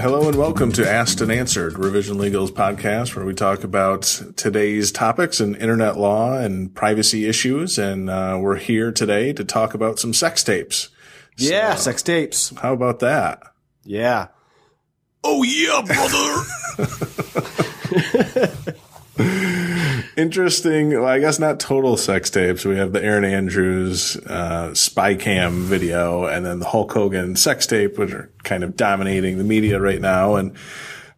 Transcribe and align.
Hello 0.00 0.26
and 0.26 0.36
welcome 0.38 0.72
to 0.72 0.90
Asked 0.90 1.20
and 1.20 1.30
Answered, 1.30 1.78
Revision 1.78 2.16
Legal's 2.16 2.50
podcast, 2.50 3.14
where 3.14 3.26
we 3.26 3.34
talk 3.34 3.64
about 3.64 4.04
today's 4.34 4.90
topics 4.90 5.42
in 5.42 5.54
internet 5.56 5.98
law 5.98 6.38
and 6.38 6.74
privacy 6.74 7.28
issues. 7.28 7.78
And 7.78 8.08
uh, 8.08 8.38
we're 8.40 8.56
here 8.56 8.92
today 8.92 9.34
to 9.34 9.44
talk 9.44 9.74
about 9.74 9.98
some 9.98 10.14
sex 10.14 10.42
tapes. 10.42 10.88
Yeah, 11.36 11.74
sex 11.74 12.02
tapes. 12.02 12.48
How 12.56 12.72
about 12.72 13.00
that? 13.00 13.42
Yeah. 13.84 14.28
Oh 15.22 15.42
yeah, 15.42 15.82
brother. 15.84 16.46
Interesting. 20.20 20.90
Well, 20.90 21.06
I 21.06 21.18
guess 21.18 21.38
not 21.38 21.58
total 21.58 21.96
sex 21.96 22.28
tapes. 22.28 22.66
We 22.66 22.76
have 22.76 22.92
the 22.92 23.02
Erin 23.02 23.24
Andrews 23.24 24.18
uh, 24.18 24.74
spy 24.74 25.14
cam 25.14 25.62
video, 25.62 26.26
and 26.26 26.44
then 26.44 26.58
the 26.58 26.66
Hulk 26.66 26.92
Hogan 26.92 27.36
sex 27.36 27.66
tape, 27.66 27.96
which 27.96 28.12
are 28.12 28.30
kind 28.42 28.62
of 28.62 28.76
dominating 28.76 29.38
the 29.38 29.44
media 29.44 29.80
right 29.80 29.98
now. 30.00 30.34
And 30.34 30.54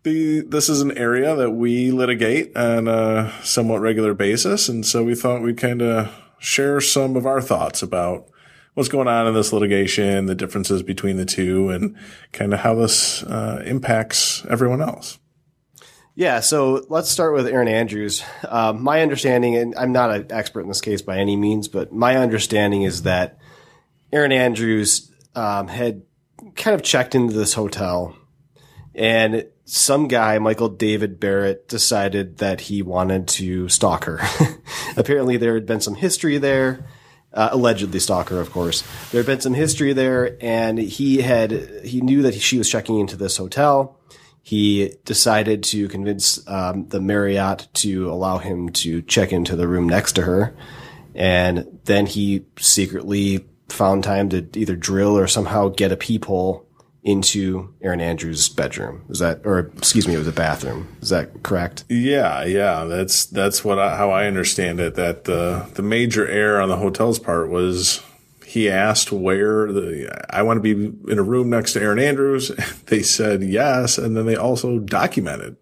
the 0.05 0.43
this 0.43 0.69
is 0.69 0.83
an 0.83 0.97
area 0.97 1.35
that 1.35 1.51
we 1.51 1.91
litigate 1.91 2.57
on 2.57 2.87
a 2.87 3.33
somewhat 3.43 3.81
regular 3.81 4.15
basis, 4.15 4.69
and 4.69 4.87
so 4.87 5.03
we 5.03 5.17
thought 5.17 5.43
we'd 5.43 5.59
kind 5.59 5.83
of 5.83 6.15
share 6.39 6.81
some 6.81 7.17
of 7.17 7.27
our 7.27 7.41
thoughts 7.41 7.83
about 7.83 8.29
what's 8.75 8.89
going 8.89 9.09
on 9.09 9.27
in 9.27 9.35
this 9.35 9.53
litigation, 9.53 10.27
the 10.27 10.37
differences 10.37 10.81
between 10.81 11.17
the 11.17 11.27
two, 11.27 11.71
and 11.71 11.97
kind 12.31 12.55
of 12.55 12.61
how 12.61 12.77
this 12.77 13.25
uh, 13.25 13.65
impacts 13.67 14.47
everyone 14.49 14.81
else. 14.81 15.19
Yeah, 16.15 16.41
so 16.41 16.85
let's 16.91 17.09
start 17.09 17.33
with 17.33 17.47
Erin 17.47 17.69
Andrews. 17.69 18.23
Uh, 18.47 18.75
my 18.75 19.01
understanding, 19.01 19.57
and 19.57 19.75
I'm 19.77 19.93
not 19.93 20.11
an 20.11 20.27
expert 20.31 20.61
in 20.61 20.69
this 20.69 20.83
case 20.83 21.01
by 21.01 21.17
any 21.17 21.37
means, 21.37 21.69
but 21.69 21.91
my 21.91 22.17
understanding 22.17 22.83
is 22.83 23.03
that 23.03 23.39
Erin 24.13 24.33
Andrews 24.33 25.11
um, 25.35 25.69
had 25.69 26.03
kind 26.55 26.75
of 26.75 26.83
checked 26.83 27.15
into 27.15 27.33
this 27.33 27.55
hotel, 27.55 28.15
and 28.95 29.47
some 29.65 30.07
guy, 30.07 30.39
Michael 30.39 30.69
David 30.69 31.19
Barrett, 31.19 31.67
decided 31.67 32.39
that 32.39 32.63
he 32.63 32.83
wanted 32.83 33.27
to 33.29 33.71
stalk 33.71 34.05
her. 34.05 34.21
Apparently, 34.99 35.39
there 35.39 35.55
had 35.55 35.65
been 35.65 35.81
some 35.81 35.95
history 35.95 36.37
there. 36.37 36.85
Uh, 37.33 37.49
allegedly 37.53 37.99
stalker, 37.99 38.39
of 38.39 38.53
course. 38.53 38.83
There 39.11 39.21
had 39.21 39.27
been 39.27 39.41
some 39.41 39.55
history 39.55 39.95
there, 39.95 40.37
and 40.43 40.77
he 40.77 41.23
had 41.23 41.81
he 41.83 42.03
knew 42.03 42.21
that 42.21 42.35
she 42.35 42.59
was 42.59 42.69
checking 42.69 43.01
into 43.01 43.17
this 43.17 43.39
hotel 43.39 43.99
he 44.43 44.95
decided 45.05 45.63
to 45.63 45.89
convince 45.89 46.47
um, 46.49 46.89
the 46.89 47.01
Marriott 47.01 47.69
to 47.75 48.11
allow 48.11 48.39
him 48.39 48.71
to 48.71 49.01
check 49.03 49.33
into 49.33 49.55
the 49.57 49.69
room 49.69 49.89
next 49.89 50.13
to 50.13 50.23
her. 50.23 50.55
And 51.15 51.79
then 51.85 52.07
he 52.07 52.45
secretly 52.59 53.47
found 53.69 54.05
time 54.05 54.29
to 54.31 54.47
either 54.55 54.77
drill 54.77 55.17
or 55.17 55.27
somehow 55.27 55.69
get 55.69 55.93
a 55.93 55.97
peephole 55.97 56.67
into 57.05 57.75
Erin 57.83 58.01
Andrews' 58.01 58.49
bedroom. 58.49 59.05
Is 59.09 59.19
that, 59.19 59.41
or 59.45 59.71
excuse 59.77 60.07
me, 60.07 60.15
it 60.15 60.19
was 60.19 60.29
a 60.29 60.33
bathroom. 60.33 60.97
Is 61.01 61.09
that 61.09 61.43
correct? 61.43 61.85
Yeah, 61.89 62.45
yeah. 62.45 62.85
That's 62.85 63.27
that's 63.27 63.65
what 63.65 63.79
I, 63.79 63.97
how 63.97 64.11
I 64.11 64.27
understand 64.27 64.81
it. 64.81 64.95
That 64.95 65.25
the 65.25 65.67
the 65.75 65.83
major 65.83 66.27
error 66.27 66.61
on 66.61 66.69
the 66.69 66.77
hotel's 66.77 67.19
part 67.19 67.49
was 67.49 68.03
he 68.53 68.69
asked 68.69 69.11
where 69.11 69.73
the 69.73 70.15
I 70.29 70.43
want 70.43 70.63
to 70.63 70.75
be 70.75 71.11
in 71.11 71.19
a 71.19 71.23
room 71.23 71.49
next 71.49 71.73
to 71.73 71.81
Erin 71.81 71.99
Andrews. 71.99 72.51
They 72.87 73.03
said 73.03 73.43
yes, 73.43 73.97
and 73.97 74.15
then 74.15 74.27
they 74.27 74.37
also 74.37 74.79
documented 74.79 75.57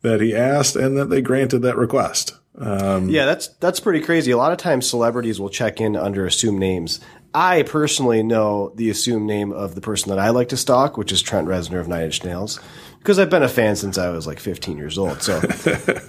that 0.00 0.22
he 0.22 0.34
asked 0.34 0.74
and 0.74 0.96
that 0.96 1.10
they 1.10 1.20
granted 1.20 1.58
that 1.60 1.76
request. 1.76 2.34
Um, 2.56 3.10
yeah, 3.10 3.26
that's 3.26 3.48
that's 3.48 3.80
pretty 3.80 4.00
crazy. 4.00 4.30
A 4.30 4.38
lot 4.38 4.52
of 4.52 4.56
times, 4.56 4.88
celebrities 4.88 5.38
will 5.38 5.50
check 5.50 5.82
in 5.82 5.94
under 5.94 6.24
assumed 6.24 6.58
names. 6.58 7.00
I 7.34 7.64
personally 7.64 8.22
know 8.22 8.72
the 8.76 8.88
assumed 8.88 9.26
name 9.26 9.52
of 9.52 9.74
the 9.74 9.82
person 9.82 10.08
that 10.08 10.18
I 10.18 10.30
like 10.30 10.48
to 10.48 10.56
stalk, 10.56 10.96
which 10.96 11.12
is 11.12 11.20
Trent 11.20 11.46
Reznor 11.46 11.80
of 11.80 11.88
Nine 11.88 12.04
Inch 12.04 12.24
Nails, 12.24 12.58
because 13.00 13.18
I've 13.18 13.30
been 13.30 13.42
a 13.42 13.48
fan 13.48 13.76
since 13.76 13.98
I 13.98 14.08
was 14.08 14.26
like 14.26 14.40
15 14.40 14.78
years 14.78 14.96
old. 14.96 15.20
So 15.20 15.38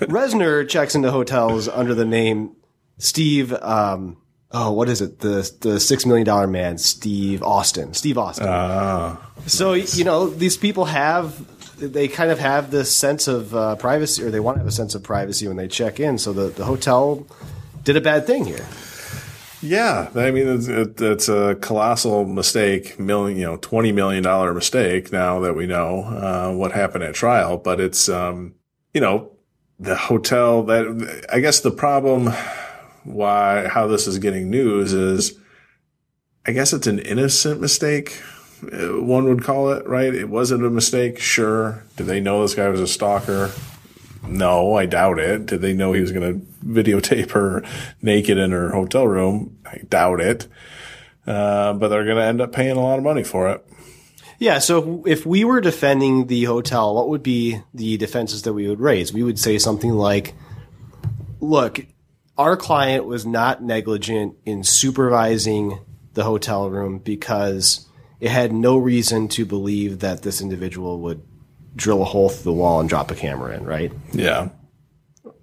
Reznor 0.08 0.70
checks 0.70 0.96
into 0.96 1.12
hotels 1.12 1.68
under 1.68 1.94
the 1.94 2.06
name 2.06 2.56
Steve. 2.98 3.52
Um, 3.52 4.23
oh, 4.54 4.72
what 4.72 4.90
is 4.90 5.02
it? 5.02 5.20
The 5.20 5.50
the 5.62 5.80
six 5.80 6.06
million 6.06 6.26
dollar 6.26 6.48
man, 6.48 6.78
Steve 6.78 7.44
Austin. 7.44 7.94
Steve 7.94 8.18
Austin. 8.18 8.48
Uh, 8.48 9.18
so 9.48 9.74
nice. 9.74 9.98
you 9.98 10.04
know 10.04 10.28
these 10.28 10.58
people 10.58 10.86
have 10.86 11.46
they 11.78 12.08
kind 12.08 12.32
of 12.32 12.40
have 12.40 12.72
this 12.72 12.96
sense 12.96 13.28
of 13.28 13.54
uh, 13.56 13.76
privacy, 13.76 14.24
or 14.24 14.32
they 14.32 14.40
want 14.40 14.56
to 14.56 14.60
have 14.60 14.68
a 14.68 14.72
sense 14.72 14.96
of 14.96 15.04
privacy 15.04 15.48
when 15.48 15.58
they 15.58 15.68
check 15.68 16.00
in. 16.00 16.18
So 16.18 16.34
the 16.34 16.50
the 16.50 16.66
hotel 16.66 17.26
did 17.84 17.98
a 17.98 18.02
bad 18.02 18.26
thing 18.26 18.46
here. 18.46 18.66
Yeah, 19.62 20.10
I 20.14 20.32
mean 20.32 20.48
it's, 20.48 20.68
it, 20.68 21.02
it's 21.02 21.30
a 21.30 21.56
colossal 21.56 22.26
mistake, 22.26 23.00
million, 23.00 23.38
you 23.38 23.46
know, 23.46 23.58
twenty 23.58 23.92
million 23.92 24.24
dollar 24.24 24.54
mistake. 24.54 25.12
Now 25.12 25.40
that 25.40 25.56
we 25.56 25.66
know 25.66 26.04
uh, 26.04 26.54
what 26.54 26.74
happened 26.74 27.04
at 27.06 27.16
trial, 27.16 27.58
but 27.58 27.80
it's 27.80 28.10
um, 28.10 28.56
you 28.94 29.02
know 29.02 29.32
the 29.80 29.96
hotel 29.96 30.64
that 30.64 31.26
I 31.32 31.40
guess 31.40 31.62
the 31.62 31.72
problem 31.72 32.34
why 33.04 33.68
how 33.68 33.88
this 33.88 34.08
is 34.08 34.20
getting 34.20 34.50
news 34.50 34.94
is 34.94 35.38
I 36.46 36.52
guess 36.52 36.74
it's 36.74 36.88
an 36.88 37.00
innocent 37.00 37.62
mistake. 37.62 38.22
Uh, 38.62 39.02
one 39.02 39.26
would 39.26 39.44
call 39.44 39.72
it, 39.72 39.88
right? 39.88 40.14
It 40.14 40.30
wasn't 40.30 40.66
a 40.66 40.70
mistake. 40.70 41.20
Sure. 41.20 41.84
Did 41.96 42.08
they 42.08 42.20
know 42.20 42.42
this 42.42 42.56
guy 42.56 42.68
was 42.70 42.82
a 42.82 42.88
stalker? 42.88 43.52
No, 44.28 44.76
I 44.76 44.86
doubt 44.86 45.20
it. 45.20 45.46
Did 45.46 45.62
they 45.62 45.74
know 45.74 45.94
he 45.94 46.02
was 46.02 46.12
going 46.12 46.40
to 46.40 46.46
videotape 46.66 47.32
her 47.32 47.64
naked 48.02 48.38
in 48.38 48.52
her 48.52 48.70
hotel 48.72 49.08
room? 49.08 49.58
I 49.66 49.80
doubt 49.90 50.22
it. 50.22 50.48
Uh, 51.26 51.74
but 51.74 51.88
they're 51.88 52.06
going 52.06 52.18
to 52.18 52.24
end 52.24 52.42
up 52.42 52.52
paying 52.52 52.78
a 52.78 52.82
lot 52.82 52.98
of 52.98 53.04
money 53.04 53.24
for 53.24 53.50
it. 53.50 53.66
Yeah. 54.40 54.60
So 54.60 55.04
if 55.06 55.26
we 55.26 55.46
were 55.46 55.62
defending 55.62 56.28
the 56.28 56.44
hotel, 56.44 56.96
what 56.96 57.10
would 57.10 57.24
be 57.24 57.62
the 57.74 57.96
defenses 57.98 58.42
that 58.42 58.54
we 58.54 58.68
would 58.68 58.82
raise? 58.82 59.14
We 59.14 59.24
would 59.24 59.40
say 59.40 59.58
something 59.58 59.92
like, 59.92 60.34
look, 61.40 61.86
our 62.38 62.58
client 62.58 63.06
was 63.06 63.26
not 63.26 63.62
negligent 63.64 64.36
in 64.46 64.64
supervising 64.64 65.80
the 66.14 66.24
hotel 66.24 66.70
room 66.70 67.00
because 67.00 67.88
it 68.20 68.30
had 68.30 68.52
no 68.52 68.78
reason 68.78 69.28
to 69.30 69.46
believe 69.46 70.00
that 70.00 70.22
this 70.22 70.42
individual 70.42 71.00
would 71.02 71.22
drill 71.76 72.02
a 72.02 72.06
hole 72.06 72.30
through 72.30 72.44
the 72.44 72.54
wall 72.54 72.80
and 72.80 72.90
drop 72.90 73.12
a 73.12 73.16
camera 73.16 73.56
in, 73.56 73.66
right? 73.66 73.92
Yeah. 74.12 74.50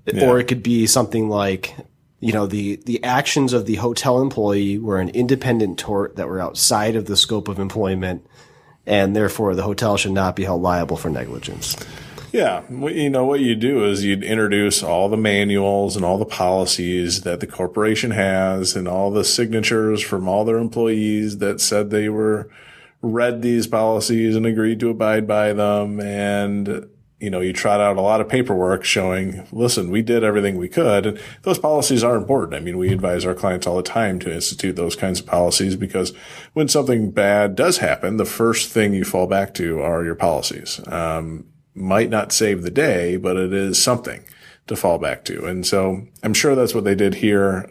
yeah. 0.06 0.26
Or 0.26 0.38
it 0.38 0.48
could 0.48 0.62
be 0.62 0.86
something 0.86 1.28
like, 1.28 1.74
you 2.20 2.32
know, 2.32 2.46
the, 2.46 2.76
the 2.86 3.02
actions 3.04 3.52
of 3.52 3.66
the 3.66 3.76
hotel 3.76 4.20
employee 4.20 4.78
were 4.78 5.00
an 5.00 5.10
independent 5.10 5.78
tort 5.78 6.16
that 6.16 6.28
were 6.28 6.40
outside 6.40 6.96
of 6.96 7.06
the 7.06 7.16
scope 7.16 7.48
of 7.48 7.58
employment, 7.58 8.26
and 8.86 9.14
therefore 9.14 9.54
the 9.54 9.62
hotel 9.62 9.96
should 9.96 10.12
not 10.12 10.36
be 10.36 10.44
held 10.44 10.62
liable 10.62 10.96
for 10.96 11.10
negligence. 11.10 11.76
Yeah. 12.32 12.62
You 12.70 13.10
know, 13.10 13.24
what 13.24 13.40
you 13.40 13.54
do 13.54 13.84
is 13.84 14.04
you'd 14.04 14.22
introduce 14.22 14.82
all 14.82 15.08
the 15.08 15.16
manuals 15.16 15.96
and 15.96 16.04
all 16.04 16.18
the 16.18 16.24
policies 16.24 17.22
that 17.22 17.40
the 17.40 17.46
corporation 17.46 18.12
has 18.12 18.76
and 18.76 18.86
all 18.86 19.10
the 19.10 19.24
signatures 19.24 20.00
from 20.02 20.28
all 20.28 20.44
their 20.44 20.58
employees 20.58 21.38
that 21.38 21.60
said 21.60 21.90
they 21.90 22.08
were 22.08 22.48
read 23.02 23.42
these 23.42 23.66
policies 23.66 24.36
and 24.36 24.46
agreed 24.46 24.80
to 24.80 24.90
abide 24.90 25.26
by 25.26 25.52
them. 25.52 26.00
And, 26.00 26.88
you 27.18 27.30
know, 27.30 27.40
you 27.40 27.52
trot 27.52 27.80
out 27.80 27.96
a 27.96 28.02
lot 28.02 28.20
of 28.20 28.28
paperwork 28.28 28.84
showing, 28.84 29.46
listen, 29.50 29.90
we 29.90 30.02
did 30.02 30.22
everything 30.22 30.56
we 30.56 30.68
could. 30.68 31.06
And 31.06 31.20
those 31.42 31.58
policies 31.58 32.04
are 32.04 32.16
important. 32.16 32.54
I 32.54 32.60
mean, 32.60 32.78
we 32.78 32.92
advise 32.92 33.24
our 33.24 33.34
clients 33.34 33.66
all 33.66 33.76
the 33.76 33.82
time 33.82 34.18
to 34.20 34.32
institute 34.32 34.76
those 34.76 34.96
kinds 34.96 35.20
of 35.20 35.26
policies 35.26 35.76
because 35.76 36.12
when 36.52 36.68
something 36.68 37.10
bad 37.10 37.56
does 37.56 37.78
happen, 37.78 38.18
the 38.18 38.24
first 38.24 38.70
thing 38.70 38.94
you 38.94 39.04
fall 39.04 39.26
back 39.26 39.54
to 39.54 39.80
are 39.80 40.04
your 40.04 40.14
policies. 40.14 40.80
Um, 40.86 41.46
might 41.74 42.10
not 42.10 42.32
save 42.32 42.62
the 42.62 42.70
day, 42.70 43.16
but 43.16 43.36
it 43.36 43.52
is 43.52 43.82
something 43.82 44.24
to 44.66 44.76
fall 44.76 44.98
back 44.98 45.24
to. 45.24 45.44
And 45.46 45.66
so 45.66 46.06
I'm 46.22 46.34
sure 46.34 46.54
that's 46.54 46.74
what 46.74 46.84
they 46.84 46.94
did 46.94 47.16
here. 47.16 47.70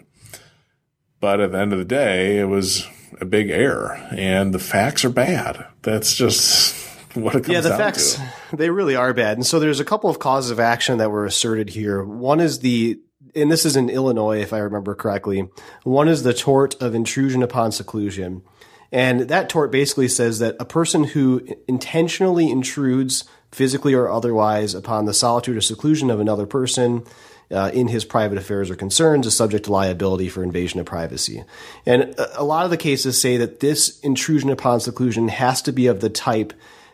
But 1.20 1.40
at 1.40 1.52
the 1.52 1.60
end 1.60 1.74
of 1.74 1.80
the 1.80 1.86
day, 1.86 2.40
it 2.40 2.46
was 2.46 2.86
a 3.20 3.26
big 3.26 3.50
error 3.50 3.96
and 4.12 4.54
the 4.54 4.60
facts 4.60 5.04
are 5.04 5.10
bad. 5.10 5.66
That's 5.82 6.16
just 6.16 6.76
what 7.14 7.36
it 7.36 7.44
comes 7.44 7.54
yeah, 7.54 7.62
the 7.62 7.78
facts, 7.78 8.16
to. 8.50 8.56
They 8.56 8.70
really 8.70 8.96
are 8.96 9.14
bad. 9.14 9.38
And 9.38 9.46
so 9.46 9.60
there's 9.60 9.80
a 9.80 9.86
couple 9.86 10.10
of 10.10 10.20
causes 10.20 10.52
of 10.52 10.60
action 10.60 10.98
that 10.98 11.12
were 11.12 11.26
asserted 11.26 11.70
here. 11.70 12.04
One 12.04 12.40
is 12.40 12.60
the, 12.60 13.00
and 13.36 13.52
this 13.52 13.66
is 13.66 13.76
in 13.76 13.90
Illinois, 13.90 14.40
if 14.42 14.54
I 14.54 14.60
remember 14.60 14.96
correctly. 14.96 15.50
One 15.84 16.08
is 16.08 16.24
the 16.24 16.34
tort 16.34 16.82
of 16.82 16.96
intrusion 16.96 17.44
upon 17.44 17.72
seclusion. 17.72 18.44
And 18.92 19.22
that 19.22 19.50
tort 19.50 19.72
basically 19.72 20.08
says 20.08 20.40
that 20.40 20.56
a 20.60 20.66
person 20.66 21.04
who 21.04 21.46
intentionally 21.68 22.50
intrudes 22.50 23.24
physically 23.52 23.94
or 23.94 24.10
otherwise, 24.10 24.74
upon 24.74 25.06
the 25.06 25.14
solitude 25.14 25.58
or 25.58 25.62
seclusion 25.62 26.10
of 26.10 26.20
another 26.20 26.46
person 26.46 27.04
uh, 27.52 27.72
in 27.74 27.88
his 27.88 28.06
private 28.06 28.38
affairs 28.38 28.70
or 28.70 28.76
concerns 28.76 29.26
is 29.26 29.36
subject 29.36 29.66
to 29.66 29.72
liability 29.72 30.30
for 30.30 30.44
invasion 30.44 30.80
of 30.80 30.86
privacy. 30.86 31.44
And 31.86 32.04
a, 32.04 32.42
a 32.42 32.44
lot 32.44 32.66
of 32.66 32.72
the 32.72 32.78
cases 32.78 33.20
say 33.20 33.38
that 33.38 33.60
this 33.60 34.00
intrusion 34.02 34.50
upon 34.50 34.80
seclusion 34.80 35.30
has 35.30 35.62
to 35.64 35.72
be 35.72 35.88
of 35.88 36.00
the 36.00 36.10
type 36.10 36.54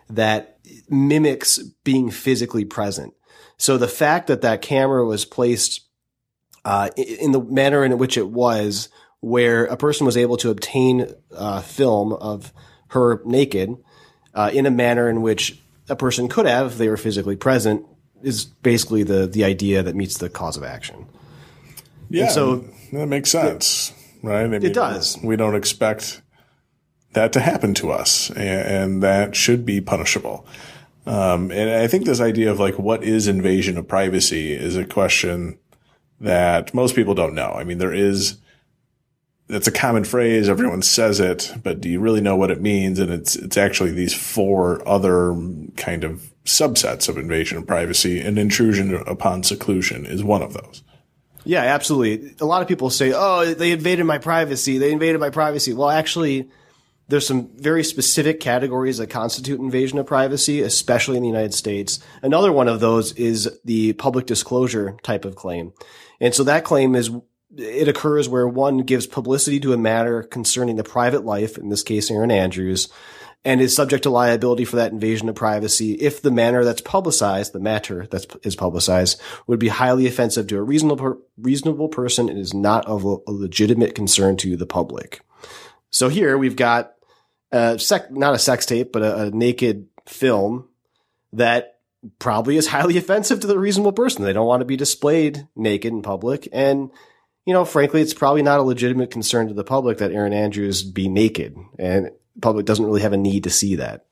that 0.09 0.59
mimics 0.89 1.57
being 1.83 2.09
physically 2.09 2.65
present. 2.65 3.13
So 3.57 3.77
the 3.77 3.87
fact 3.87 4.27
that 4.27 4.41
that 4.41 4.61
camera 4.61 5.05
was 5.05 5.25
placed 5.25 5.81
uh, 6.63 6.89
in 6.97 7.31
the 7.31 7.41
manner 7.41 7.83
in 7.83 7.97
which 7.97 8.17
it 8.17 8.29
was, 8.29 8.89
where 9.19 9.65
a 9.65 9.77
person 9.77 10.05
was 10.05 10.17
able 10.17 10.37
to 10.37 10.49
obtain 10.49 11.07
uh, 11.35 11.61
film 11.61 12.13
of 12.13 12.53
her 12.89 13.21
naked 13.25 13.75
uh, 14.33 14.51
in 14.53 14.65
a 14.65 14.71
manner 14.71 15.09
in 15.09 15.21
which 15.21 15.61
a 15.89 15.95
person 15.95 16.27
could 16.27 16.45
have 16.45 16.73
if 16.73 16.77
they 16.77 16.89
were 16.89 16.97
physically 16.97 17.35
present 17.35 17.85
is 18.23 18.45
basically 18.45 19.03
the 19.03 19.27
the 19.27 19.43
idea 19.43 19.83
that 19.83 19.95
meets 19.95 20.17
the 20.17 20.29
cause 20.29 20.57
of 20.57 20.63
action. 20.63 21.05
Yeah, 22.09 22.29
so- 22.29 22.65
that 22.93 23.07
makes 23.07 23.29
sense, 23.31 23.93
right? 24.21 24.43
I 24.43 24.47
mean, 24.47 24.63
It 24.63 24.73
does. 24.73 25.17
We 25.23 25.35
don't 25.35 25.55
expect 25.55 26.21
that 27.13 27.33
to 27.33 27.39
happen 27.39 27.73
to 27.75 27.91
us, 27.91 28.29
and, 28.29 28.39
and 28.39 29.03
that 29.03 29.35
should 29.35 29.65
be 29.65 29.81
punishable. 29.81 30.45
Um, 31.05 31.51
and 31.51 31.69
I 31.69 31.87
think 31.87 32.05
this 32.05 32.21
idea 32.21 32.51
of 32.51 32.59
like 32.59 32.79
what 32.79 33.03
is 33.03 33.27
invasion 33.27 33.77
of 33.77 33.87
privacy 33.87 34.53
is 34.53 34.75
a 34.75 34.85
question 34.85 35.57
that 36.19 36.73
most 36.73 36.95
people 36.95 37.13
don't 37.13 37.35
know. 37.35 37.51
I 37.51 37.63
mean, 37.63 37.77
there 37.77 37.93
is 37.93 38.37
it's 39.47 39.67
a 39.67 39.71
common 39.71 40.03
phrase, 40.03 40.49
everyone 40.49 40.81
says 40.81 41.19
it, 41.19 41.53
but 41.63 41.79
do 41.79 41.89
you 41.89 41.99
really 41.99 42.21
know 42.21 42.35
what 42.35 42.51
it 42.51 42.61
means? 42.61 42.99
And 42.99 43.11
it's 43.11 43.35
it's 43.35 43.57
actually 43.57 43.91
these 43.91 44.13
four 44.13 44.85
other 44.87 45.35
kind 45.77 46.03
of 46.03 46.31
subsets 46.45 47.09
of 47.09 47.17
invasion 47.17 47.57
of 47.57 47.67
privacy, 47.67 48.19
and 48.19 48.39
intrusion 48.39 48.95
upon 49.07 49.43
seclusion 49.43 50.05
is 50.05 50.23
one 50.23 50.41
of 50.41 50.53
those. 50.53 50.83
Yeah, 51.43 51.61
absolutely. 51.61 52.35
A 52.41 52.45
lot 52.45 52.63
of 52.63 52.67
people 52.67 52.89
say, 52.89 53.13
"Oh, 53.15 53.53
they 53.53 53.71
invaded 53.71 54.05
my 54.05 54.17
privacy. 54.17 54.79
They 54.79 54.91
invaded 54.91 55.19
my 55.19 55.29
privacy." 55.29 55.73
Well, 55.73 55.89
actually, 55.89 56.49
there's 57.07 57.27
some 57.27 57.49
very 57.55 57.83
specific 57.83 58.39
categories 58.39 58.97
that 58.97 59.11
constitute 59.11 59.59
invasion 59.59 59.99
of 59.99 60.07
privacy, 60.07 60.61
especially 60.61 61.17
in 61.17 61.21
the 61.21 61.29
United 61.29 61.53
States. 61.53 61.99
Another 62.23 62.51
one 62.51 62.67
of 62.67 62.79
those 62.79 63.13
is 63.13 63.59
the 63.63 63.93
public 63.93 64.25
disclosure 64.25 64.97
type 65.03 65.23
of 65.23 65.35
claim. 65.35 65.73
And 66.19 66.33
so 66.33 66.43
that 66.45 66.63
claim 66.63 66.95
is 66.95 67.11
it 67.55 67.87
occurs 67.87 68.27
where 68.27 68.47
one 68.47 68.79
gives 68.79 69.07
publicity 69.07 69.59
to 69.61 69.73
a 69.73 69.77
matter 69.77 70.23
concerning 70.23 70.75
the 70.75 70.83
private 70.83 71.25
life, 71.25 71.57
in 71.57 71.69
this 71.69 71.83
case 71.83 72.09
Erin 72.09 72.31
Andrews, 72.31 72.89
and 73.43 73.61
is 73.61 73.75
subject 73.75 74.03
to 74.03 74.09
liability 74.09 74.65
for 74.65 74.77
that 74.77 74.91
invasion 74.91 75.29
of 75.29 75.35
privacy 75.35 75.93
if 75.93 76.21
the 76.21 76.31
manner 76.31 76.63
that's 76.63 76.81
publicized, 76.81 77.53
the 77.53 77.59
matter 77.59 78.07
that 78.07 78.35
is 78.43 78.55
publicized, 78.55 79.21
would 79.45 79.59
be 79.59 79.67
highly 79.67 80.07
offensive 80.07 80.47
to 80.47 80.57
a 80.57 80.63
reasonable 80.63 81.21
reasonable 81.37 81.87
person 81.87 82.27
and 82.27 82.39
is 82.39 82.53
not 82.53 82.85
of 82.87 83.03
a 83.03 83.31
legitimate 83.31 83.93
concern 83.93 84.35
to 84.37 84.57
the 84.57 84.65
public. 84.65 85.21
So 85.91 86.09
here 86.09 86.37
we've 86.37 86.55
got 86.55 86.95
a 87.51 87.77
sec, 87.77 88.11
not 88.11 88.33
a 88.33 88.39
sex 88.39 88.65
tape, 88.65 88.91
but 88.91 89.03
a, 89.03 89.21
a 89.23 89.29
naked 89.29 89.87
film 90.07 90.67
that 91.33 91.79
probably 92.19 92.57
is 92.57 92.67
highly 92.67 92.97
offensive 92.99 93.39
to 93.41 93.47
the 93.47 93.59
reasonable 93.59 93.93
person. 93.93 94.23
They 94.23 94.33
don't 94.33 94.47
want 94.47 94.61
to 94.61 94.65
be 94.65 94.77
displayed 94.77 95.47
naked 95.55 95.93
in 95.93 96.01
public. 96.01 96.47
And, 96.51 96.89
you 97.45 97.53
know, 97.53 97.63
frankly, 97.63 98.01
it's 98.01 98.13
probably 98.13 98.41
not 98.41 98.59
a 98.59 98.63
legitimate 98.63 99.11
concern 99.11 99.47
to 99.47 99.53
the 99.53 99.63
public 99.63 99.99
that 99.99 100.11
Erin 100.11 100.33
Andrews 100.33 100.83
be 100.83 101.07
naked. 101.07 101.55
And 101.77 102.07
the 102.33 102.41
public 102.41 102.65
doesn't 102.65 102.85
really 102.85 103.01
have 103.01 103.13
a 103.13 103.17
need 103.17 103.43
to 103.43 103.49
see 103.49 103.75
that. 103.75 104.05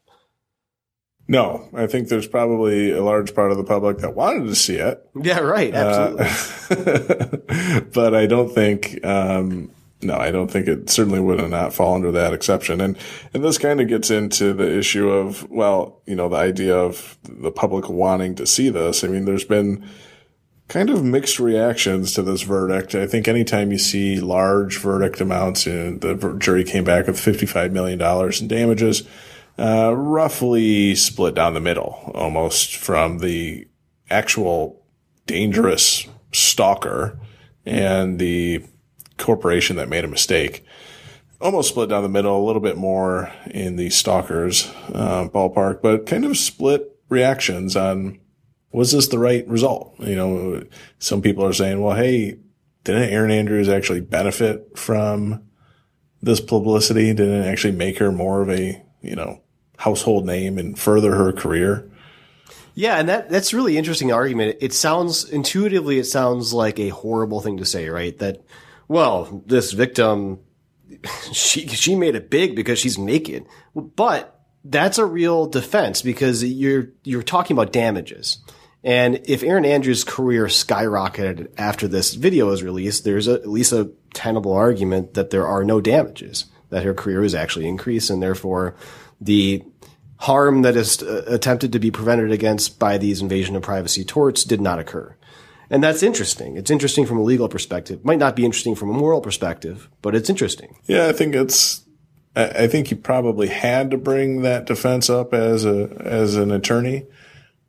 No, 1.28 1.70
I 1.74 1.88
think 1.88 2.10
there's 2.10 2.28
probably 2.28 2.92
a 2.92 3.02
large 3.02 3.34
part 3.34 3.52
of 3.52 3.58
the 3.58 3.64
public 3.64 4.00
that 4.00 4.16
wanted 4.16 4.46
to 4.48 4.56
see 4.56 4.76
it. 4.76 5.02
Yeah, 5.16 5.40
right. 5.40 5.74
Absolutely. 5.74 6.26
Uh, 6.70 7.80
but 7.94 8.14
I 8.14 8.26
don't 8.28 8.54
think, 8.54 9.04
um, 9.06 9.72
no, 10.02 10.16
I 10.16 10.32
don't 10.32 10.52
think 10.52 10.68
it 10.68 10.90
certainly 10.90 11.22
would 11.22 11.40
have 11.40 11.50
not 11.50 11.74
fall 11.74 11.96
under 11.96 12.12
that 12.12 12.34
exception. 12.34 12.82
And, 12.82 12.98
and 13.34 13.44
this 13.44 13.58
kind 13.58 13.80
of 13.80 13.88
gets 13.88 14.12
into 14.12 14.54
the 14.54 14.78
issue 14.78 15.10
of, 15.10 15.50
well, 15.50 16.02
you 16.06 16.16
know, 16.16 16.28
the 16.28 16.36
idea 16.36 16.78
of 16.78 17.18
the 17.24 17.52
public 17.52 17.88
wanting 17.90 18.36
to 18.36 18.46
see 18.46 18.70
this. 18.70 19.06
I 19.06 19.08
mean, 19.08 19.24
there's 19.24 19.46
been 19.46 19.88
kind 20.74 20.90
of 20.90 21.04
mixed 21.04 21.40
reactions 21.40 22.14
to 22.14 22.24
this 22.24 22.42
verdict. 22.42 22.96
I 22.96 23.06
think 23.06 23.28
anytime 23.28 23.72
you 23.72 23.78
see 23.78 24.20
large 24.20 24.80
verdict 24.80 25.22
amounts, 25.22 25.68
and 25.68 26.02
the 26.02 26.36
jury 26.40 26.64
came 26.64 26.84
back 26.84 27.06
with 27.06 27.16
$55 27.16 27.72
million 27.72 28.02
in 28.42 28.48
damages, 28.48 29.04
uh, 29.60 29.94
roughly 29.96 30.96
split 30.96 31.36
down 31.36 31.54
the 31.54 31.60
middle 31.60 32.12
almost 32.16 32.76
from 32.76 33.20
the 33.20 33.68
actual 34.10 34.84
dangerous 35.28 36.08
stalker 36.32 37.20
and 37.68 38.18
the 38.18 38.66
corporation 39.20 39.76
that 39.76 39.90
made 39.90 40.04
a 40.04 40.08
mistake. 40.08 40.66
Almost 41.40 41.70
split 41.70 41.90
down 41.90 42.02
the 42.02 42.10
middle, 42.10 42.44
a 42.44 42.48
little 42.48 42.64
bit 42.64 42.78
more 42.78 43.32
in 43.46 43.76
the 43.76 43.92
stalkers 43.92 44.72
uh, 44.92 45.28
ballpark, 45.32 45.84
but 45.84 46.08
kind 46.08 46.26
of 46.26 46.36
split 46.36 47.00
reactions 47.10 47.76
on 47.76 48.18
was 48.74 48.92
this 48.92 49.08
the 49.08 49.20
right 49.20 49.48
result? 49.48 49.94
You 50.00 50.16
know, 50.16 50.64
some 51.00 51.22
people 51.22 51.46
are 51.46 51.54
saying, 51.54 51.82
well, 51.82 51.96
hey, 51.96 52.40
didn't 52.84 53.10
Erin 53.10 53.32
Andrews 53.32 53.70
actually 53.70 54.02
benefit 54.02 54.78
from 54.78 55.44
this 56.22 56.42
publicity? 56.42 57.14
Didn't 57.14 57.44
it 57.44 57.48
actually 57.48 57.76
make 57.76 58.00
her 58.00 58.12
more 58.12 58.42
of 58.42 58.50
a, 58.50 58.84
you 59.02 59.16
know, 59.16 59.42
household 59.78 60.26
name 60.26 60.58
and 60.58 60.78
further 60.78 61.16
her 61.16 61.32
career? 61.32 61.90
Yeah, 62.76 62.98
and 62.98 63.08
that 63.08 63.30
that's 63.30 63.54
really 63.54 63.78
interesting 63.78 64.12
argument. 64.12 64.58
It 64.60 64.74
sounds 64.74 65.30
intuitively 65.30 66.00
it 66.00 66.06
sounds 66.06 66.54
like 66.54 66.80
a 66.80 66.90
horrible 66.90 67.40
thing 67.40 67.58
to 67.58 67.66
say, 67.66 67.90
right? 67.90 68.18
That 68.18 68.42
well, 68.88 69.44
this 69.46 69.72
victim 69.74 70.40
she 71.32 71.68
she 71.68 71.96
made 71.96 72.16
it 72.16 72.32
big 72.32 72.56
because 72.56 72.80
she's 72.80 72.98
naked. 72.98 73.46
But 73.76 74.40
that's 74.64 74.98
a 74.98 75.06
real 75.06 75.46
defense 75.46 76.02
because 76.02 76.44
you're 76.44 76.90
you're 77.04 77.22
talking 77.22 77.56
about 77.56 77.72
damages. 77.72 78.40
And 78.84 79.22
if 79.26 79.44
Erin 79.44 79.66
Andrews' 79.66 80.04
career 80.04 80.48
skyrocketed 80.48 81.52
after 81.58 81.88
this 81.88 82.16
video 82.16 82.48
was 82.48 82.64
released, 82.64 83.06
there's 83.06 83.28
a, 83.28 83.36
at 83.36 83.48
least 83.48 83.72
a 83.72 83.92
tenable 84.14 84.54
argument 84.54 85.14
that 85.14 85.30
there 85.30 85.48
are 85.48 85.64
no 85.64 85.80
damages, 85.80 86.46
that 86.70 86.84
her 86.84 86.94
career 86.94 87.24
is 87.24 87.34
actually 87.34 87.68
increased, 87.68 88.10
and 88.10 88.22
therefore 88.22 88.76
the 89.22 89.64
harm 90.18 90.62
that 90.62 90.76
is 90.76 91.02
uh, 91.02 91.24
attempted 91.28 91.72
to 91.72 91.80
be 91.80 91.92
prevented 91.92 92.32
against 92.32 92.80
by 92.80 92.98
these 92.98 93.22
invasion 93.22 93.56
of 93.56 93.62
privacy 93.62 94.04
torts 94.04 94.44
did 94.44 94.62
not 94.62 94.80
occur. 94.80 95.16
And 95.70 95.84
that's 95.84 96.04
interesting. 96.04 96.56
It's 96.56 96.70
interesting 96.70 97.06
from 97.06 97.18
a 97.18 97.24
legal 97.24 97.50
perspective. 97.50 98.06
Might 98.06 98.20
not 98.20 98.36
be 98.36 98.46
interesting 98.46 98.76
from 98.76 98.90
a 98.90 98.94
moral 98.94 99.22
perspective, 99.22 99.90
but 100.02 100.14
it's 100.14 100.30
interesting. 100.30 100.76
Yeah, 100.86 101.08
I 101.08 101.14
think 101.14 101.36
it's. 101.36 101.82
I 102.36 102.66
think 102.66 102.88
he 102.88 102.96
probably 102.96 103.48
had 103.48 103.92
to 103.92 103.98
bring 103.98 104.42
that 104.42 104.66
defense 104.66 105.08
up 105.08 105.36
as 105.36 105.66
a 105.66 105.90
as 106.00 106.36
an 106.36 106.52
attorney, 106.52 107.06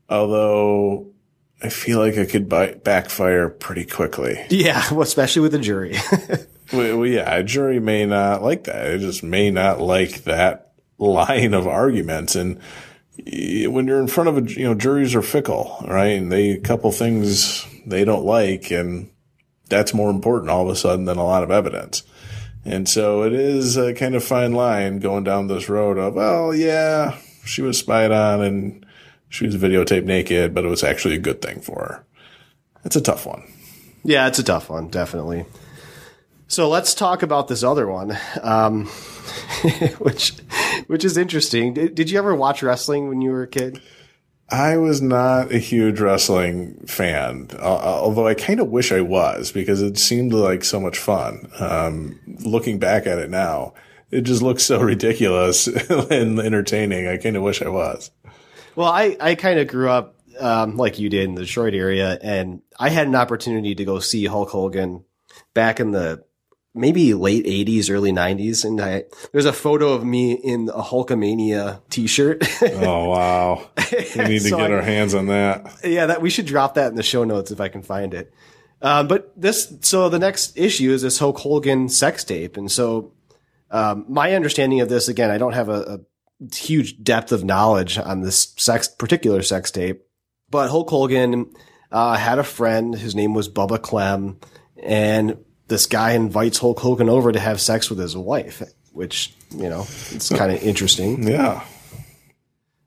although 0.09 1.15
I 1.63 1.69
feel 1.69 1.99
like 1.99 2.15
it 2.15 2.31
could 2.31 2.49
backfire 2.49 3.49
pretty 3.49 3.87
quickly. 3.87 4.45
Yeah, 4.51 4.83
well, 4.91 5.03
especially 5.03 5.43
with 5.43 5.55
a 5.55 5.59
jury. 5.59 5.97
well, 6.73 7.07
yeah, 7.07 7.37
a 7.37 7.43
jury 7.43 7.81
may 7.81 8.07
not 8.07 8.43
like 8.43 8.65
that. 8.65 8.87
It 8.87 8.99
just 8.99 9.23
may 9.23 9.51
not 9.51 9.81
like 9.81 10.25
that 10.25 10.73
line 10.99 11.55
of 11.55 11.67
arguments. 11.67 12.35
And 12.35 12.61
when 13.27 13.87
you're 13.87 14.01
in 14.01 14.09
front 14.09 14.29
of 14.29 14.39
a, 14.39 14.51
you 14.51 14.65
know, 14.65 14.75
juries 14.75 15.15
are 15.15 15.23
fickle, 15.23 15.83
right? 15.89 16.19
And 16.19 16.31
they, 16.31 16.51
a 16.51 16.61
couple 16.61 16.93
things 16.93 17.67
they 17.87 18.05
don't 18.05 18.25
like, 18.25 18.71
and 18.71 19.11
that's 19.69 19.95
more 19.95 20.11
important 20.11 20.51
all 20.51 20.65
of 20.65 20.69
a 20.69 20.77
sudden 20.77 21.07
than 21.07 21.19
a 21.19 21.25
lot 21.25 21.43
of 21.43 21.51
evidence. 21.51 22.03
And 22.65 22.89
so 22.89 23.23
it 23.23 23.33
is 23.33 23.77
a 23.77 23.95
kind 23.95 24.15
of 24.15 24.25
fine 24.25 24.53
line 24.53 24.99
going 24.99 25.25
down 25.25 25.47
this 25.47 25.69
road 25.69 25.99
of, 25.99 26.15
well, 26.15 26.55
yeah, 26.55 27.19
she 27.45 27.63
was 27.63 27.79
spied 27.79 28.11
on 28.11 28.43
and 28.43 28.84
she 29.35 29.47
was 29.47 29.57
videotaped 29.57 30.05
naked, 30.05 30.55
but 30.55 30.65
it 30.65 30.69
was 30.69 30.85
actually 30.85 31.17
a 31.17 31.19
good 31.19 31.43
thing 31.43 31.61
for 31.61 31.75
her. 31.75 32.05
It's 32.85 32.95
a 32.95 33.01
tough 33.01 33.27
one. 33.27 33.43
Yeah, 34.05 34.29
it's 34.29 34.39
a 34.39 34.45
tough 34.45 34.71
one, 34.71 34.89
definitely. 34.89 35.45
So 36.47 36.69
let's 36.69 36.95
talk 36.95 37.25
about 37.25 37.49
this 37.49 37.65
other 37.65 37.89
one, 37.89 38.17
um, 38.43 38.87
which 39.99 40.37
which 40.87 41.05
is 41.05 41.17
interesting. 41.17 41.75
Did, 41.75 41.97
did 41.97 42.11
you 42.11 42.19
ever 42.19 42.35
watch 42.35 42.63
wrestling 42.63 43.09
when 43.09 43.23
you 43.23 43.31
were 43.31 43.43
a 43.43 43.49
kid? 43.49 43.83
I 44.51 44.77
was 44.77 45.03
not 45.03 45.51
a 45.51 45.59
huge 45.59 45.99
wrestling 45.99 46.85
fan, 46.87 47.49
uh, 47.55 47.65
although 47.65 48.29
I 48.29 48.35
kind 48.35 48.61
of 48.61 48.69
wish 48.69 48.93
I 48.93 49.01
was 49.01 49.51
because 49.51 49.83
it 49.83 49.99
seemed 49.99 50.33
like 50.33 50.63
so 50.63 50.79
much 50.79 50.99
fun. 50.99 51.51
Um, 51.59 52.21
looking 52.45 52.79
back 52.79 53.07
at 53.07 53.19
it 53.19 53.31
now, 53.31 53.73
it 54.13 54.21
just 54.21 54.43
looks 54.43 54.63
so 54.63 54.81
ridiculous 54.81 55.67
and 55.89 56.39
entertaining. 56.39 57.09
I 57.09 57.17
kind 57.17 57.37
of 57.37 57.43
wish 57.43 57.63
I 57.63 57.69
was. 57.69 58.13
Well, 58.77 58.89
I, 58.89 59.17
I 59.21 59.35
kind 59.35 59.59
of 59.59 59.69
grew 59.69 59.89
up 59.89 60.17
um, 60.39 60.77
like 60.77 60.99
you 60.99 61.09
did 61.09 61.25
in 61.25 61.35
the 61.35 61.43
Detroit 61.43 61.75
area, 61.75 62.19
and 62.21 62.63
I 62.79 62.89
had 62.89 63.07
an 63.07 63.15
opportunity 63.15 63.75
to 63.75 63.85
go 63.85 64.01
see 64.01 64.27
Hulk 64.27 64.51
Hogan 64.51 65.05
back 65.55 65.81
in 65.81 65.93
the 65.93 66.25
maybe 66.75 67.15
late 67.15 67.47
80s, 67.47 67.91
early 67.91 68.13
90s. 68.13 68.65
And 68.65 68.81
I, 68.81 69.05
there's 69.33 69.45
a 69.47 69.53
photo 69.53 69.93
of 69.93 70.05
me 70.05 70.33
in 70.33 70.69
a 70.69 70.83
Hulkamania 70.83 71.81
t-shirt. 71.89 72.45
oh, 72.63 73.09
wow. 73.09 73.71
We 73.77 74.25
need 74.25 74.41
to 74.41 74.41
so 74.51 74.57
get 74.57 74.73
I, 74.73 74.75
our 74.75 74.83
hands 74.83 75.15
on 75.15 75.27
that. 75.27 75.79
Yeah, 75.85 76.07
that 76.07 76.21
we 76.21 76.31
should 76.31 76.47
drop 76.47 76.75
that 76.75 76.89
in 76.89 76.97
the 76.97 77.03
show 77.03 77.25
notes 77.25 77.51
if 77.51 77.61
I 77.61 77.69
can 77.69 77.83
find 77.83 78.13
it. 78.13 78.35
Um, 78.83 79.09
but 79.09 79.33
this, 79.37 79.73
so 79.81 80.09
the 80.09 80.19
next 80.19 80.59
issue 80.59 80.91
is 80.91 81.03
this 81.03 81.19
Hulk 81.19 81.39
Hogan 81.39 81.89
sex 81.89 82.25
tape. 82.25 82.57
And 82.57 82.71
so, 82.71 83.13
um, 83.71 84.05
my 84.09 84.35
understanding 84.35 84.81
of 84.81 84.89
this, 84.89 85.09
again, 85.09 85.31
I 85.31 85.39
don't 85.39 85.55
have 85.55 85.69
a, 85.69 85.81
a 85.81 86.01
huge 86.53 87.03
depth 87.03 87.33
of 87.33 87.45
knowledge 87.45 87.99
on 87.99 88.23
this 88.23 88.55
sex, 88.57 88.89
particular 88.89 89.43
sex 89.43 89.71
tape, 89.71 90.03
but 90.51 90.71
Hulk 90.71 90.91
Hogan, 90.91 91.51
uh, 91.93 92.17
had 92.17 92.39
a 92.39 92.45
friend. 92.45 92.95
His 92.95 93.15
name 93.15 93.35
was 93.35 93.49
Bubba 93.49 93.81
Clem 93.81 94.39
and 94.85 95.39
this 95.69 95.87
guy 95.87 96.13
invites 96.13 96.59
Hulk 96.59 96.79
Hogan 96.79 97.09
over 97.09 97.33
to 97.33 97.41
have 97.41 97.61
sex 97.61 97.89
with 97.89 97.99
his 97.99 98.17
wife, 98.17 98.63
which, 98.93 99.35
you 99.51 99.69
know, 99.69 99.87
it's 100.11 100.29
kind 100.29 100.53
of 100.53 100.63
interesting. 100.63 101.27
Yeah. 101.27 101.65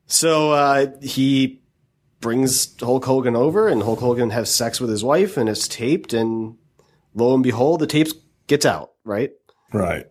So 0.06 0.52
uh, 0.52 0.86
he 1.02 1.60
brings 2.20 2.78
Hulk 2.80 3.04
Hogan 3.04 3.36
over, 3.36 3.68
and 3.68 3.82
Hulk 3.82 4.00
Hogan 4.00 4.30
has 4.30 4.52
sex 4.54 4.80
with 4.80 4.90
his 4.90 5.04
wife, 5.04 5.36
and 5.36 5.48
it's 5.48 5.68
taped. 5.68 6.12
And 6.12 6.56
lo 7.14 7.34
and 7.34 7.42
behold, 7.42 7.80
the 7.80 7.86
tape 7.86 8.08
gets 8.46 8.64
out. 8.64 8.92
Right. 9.04 9.32
Right. 9.72 10.06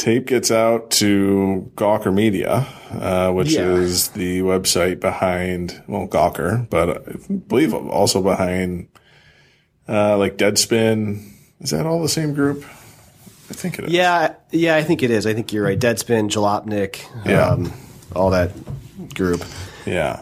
Tape 0.00 0.26
gets 0.26 0.50
out 0.50 0.90
to 0.92 1.70
Gawker 1.76 2.12
Media, 2.12 2.66
uh, 2.98 3.30
which 3.32 3.52
Yeah. 3.52 3.66
is 3.74 4.08
the 4.08 4.40
website 4.40 4.98
behind, 4.98 5.82
well, 5.86 6.06
Gawker, 6.08 6.66
but 6.70 7.06
I 7.06 7.12
believe 7.48 7.74
also 7.74 8.22
behind, 8.22 8.88
uh, 9.86 10.16
like 10.16 10.38
Deadspin. 10.38 11.20
Is 11.60 11.68
that 11.72 11.84
all 11.84 12.00
the 12.00 12.08
same 12.08 12.32
group? 12.32 12.64
I 13.50 13.52
think 13.52 13.78
it 13.78 13.84
is. 13.84 13.92
Yeah, 13.92 14.32
yeah, 14.50 14.74
I 14.76 14.82
think 14.82 15.02
it 15.02 15.10
is. 15.10 15.26
I 15.26 15.34
think 15.34 15.52
you're 15.52 15.64
right. 15.64 15.78
Deadspin, 15.78 16.30
Jalopnik, 16.30 17.00
Yeah. 17.26 17.50
um, 17.50 17.70
all 18.16 18.30
that 18.30 18.52
group. 19.14 19.44
Yeah. 19.84 20.20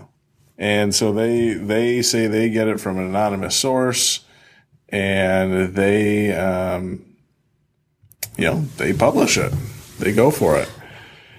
And 0.59 0.93
so 0.93 1.13
they 1.13 1.53
they 1.55 2.03
say 2.03 2.27
they 2.27 2.51
get 2.51 2.67
it 2.67 2.81
from 2.81 2.99
an 2.99 3.05
anonymous 3.05 3.55
source 3.55 4.21
and 4.89 5.73
they 5.77 6.33
um 6.35 7.05
you 8.39 8.45
know, 8.45 8.61
they 8.79 8.93
publish 8.95 9.37
it. 9.37 9.53
They 9.99 10.13
go 10.13 10.31
for 10.31 10.57
it. 10.57 10.71